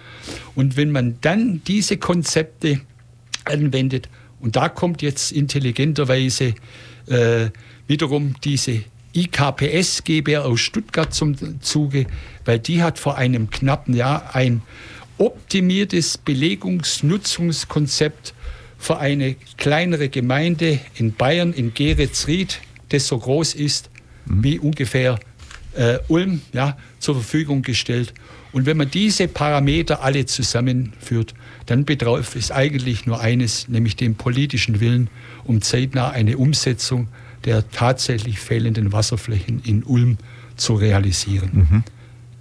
[0.54, 2.80] Und wenn man dann diese Konzepte
[3.44, 4.08] anwendet,
[4.40, 6.54] und da kommt jetzt intelligenterweise
[7.06, 7.50] äh,
[7.86, 12.06] wiederum diese IKPS GbR aus Stuttgart zum Zuge,
[12.46, 14.62] weil die hat vor einem knappen Jahr ein
[15.18, 18.32] optimiertes Belegungsnutzungskonzept
[18.80, 23.90] für eine kleinere Gemeinde in Bayern, in Geretsried, das so groß ist
[24.24, 24.42] mhm.
[24.42, 25.20] wie ungefähr
[25.76, 28.14] äh, Ulm, ja, zur Verfügung gestellt.
[28.52, 31.34] Und wenn man diese Parameter alle zusammenführt,
[31.66, 35.08] dann betrifft es eigentlich nur eines, nämlich den politischen Willen,
[35.44, 37.08] um zeitnah eine Umsetzung
[37.44, 40.16] der tatsächlich fehlenden Wasserflächen in Ulm
[40.56, 41.50] zu realisieren.
[41.52, 41.84] Mhm.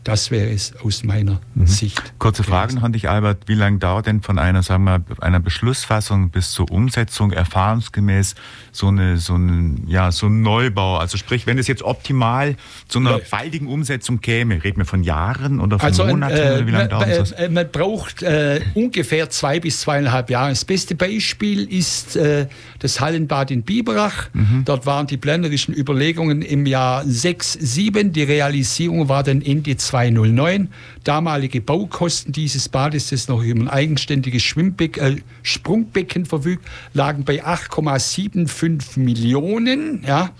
[0.03, 1.67] Das wäre es aus meiner mhm.
[1.67, 2.13] Sicht.
[2.19, 3.43] Kurze Frage noch an dich, Albert.
[3.47, 8.35] Wie lange dauert denn von einer, sagen wir, einer Beschlussfassung bis zur Umsetzung erfahrungsgemäß
[8.71, 10.97] so eine, so ein, ja, so ein Neubau?
[10.97, 12.55] Also sprich, wenn es jetzt optimal
[12.87, 16.35] zu einer baldigen Umsetzung käme, reden wir von Jahren oder von also, Monaten?
[16.35, 17.31] Äh, wie lange dauert das?
[17.33, 20.49] Äh, man braucht äh, ungefähr zwei bis zweieinhalb Jahre.
[20.49, 22.47] Das beste Beispiel ist äh,
[22.79, 24.29] das Hallenbad in Biberach.
[24.33, 24.63] Mhm.
[24.65, 28.13] Dort waren die planerischen Überlegungen im Jahr 6, 7.
[28.13, 30.69] Die Realisierung war dann Ende 209.
[31.03, 37.43] Damalige Baukosten dieses Bades, das noch über ein eigenständiges Schwimmbeck, äh, Sprungbecken verfügt, lagen bei
[37.43, 40.03] 8,75 Millionen.
[40.05, 40.31] Ja.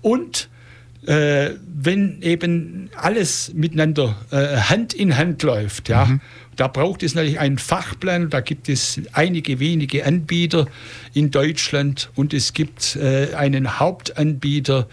[0.00, 0.48] Und
[1.06, 6.20] äh, wenn eben alles miteinander äh, Hand in Hand läuft, ja, mhm.
[6.56, 8.30] da braucht es natürlich einen Fachplan.
[8.30, 10.66] Da gibt es einige wenige Anbieter
[11.12, 14.88] in Deutschland und es gibt äh, einen Hauptanbieter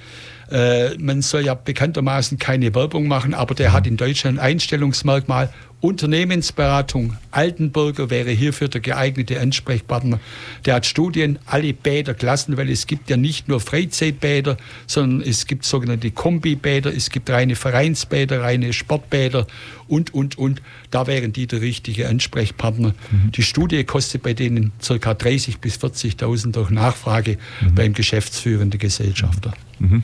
[0.52, 5.50] äh, man soll ja bekanntermaßen keine Werbung machen, aber der hat in Deutschland ein Einstellungsmerkmal.
[5.80, 10.19] Unternehmensberatung Altenburger wäre hierfür der geeignete Ansprechpartner.
[10.65, 14.57] Der hat Studien, alle Bäder klassen, weil es gibt ja nicht nur Freizeitbäder,
[14.88, 19.45] sondern es gibt sogenannte Kombibäder, es gibt reine Vereinsbäder, reine Sportbäder
[19.88, 20.63] und, und, und.
[20.89, 22.95] Da wären die der richtige Ansprechpartner.
[23.11, 23.32] Mhm.
[23.34, 24.93] Die Studie kostet bei denen ca.
[24.93, 27.75] 30.000 bis 40.000 durch Nachfrage mhm.
[27.75, 29.53] beim geschäftsführenden Gesellschafter.
[29.80, 30.03] Mhm.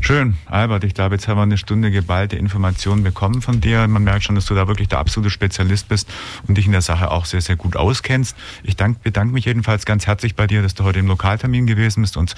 [0.00, 0.84] Schön, Albert.
[0.84, 3.86] Ich glaube, jetzt haben wir eine Stunde geballte Informationen bekommen von dir.
[3.88, 6.08] Man merkt schon, dass du da wirklich der absolute Spezialist bist
[6.46, 8.36] und dich in der Sache auch sehr, sehr gut auskennst.
[8.62, 12.02] Ich dank, bedanke mich jedenfalls ganz herzlich bei dir, dass du heute im Lokaltermin gewesen
[12.02, 12.34] bist und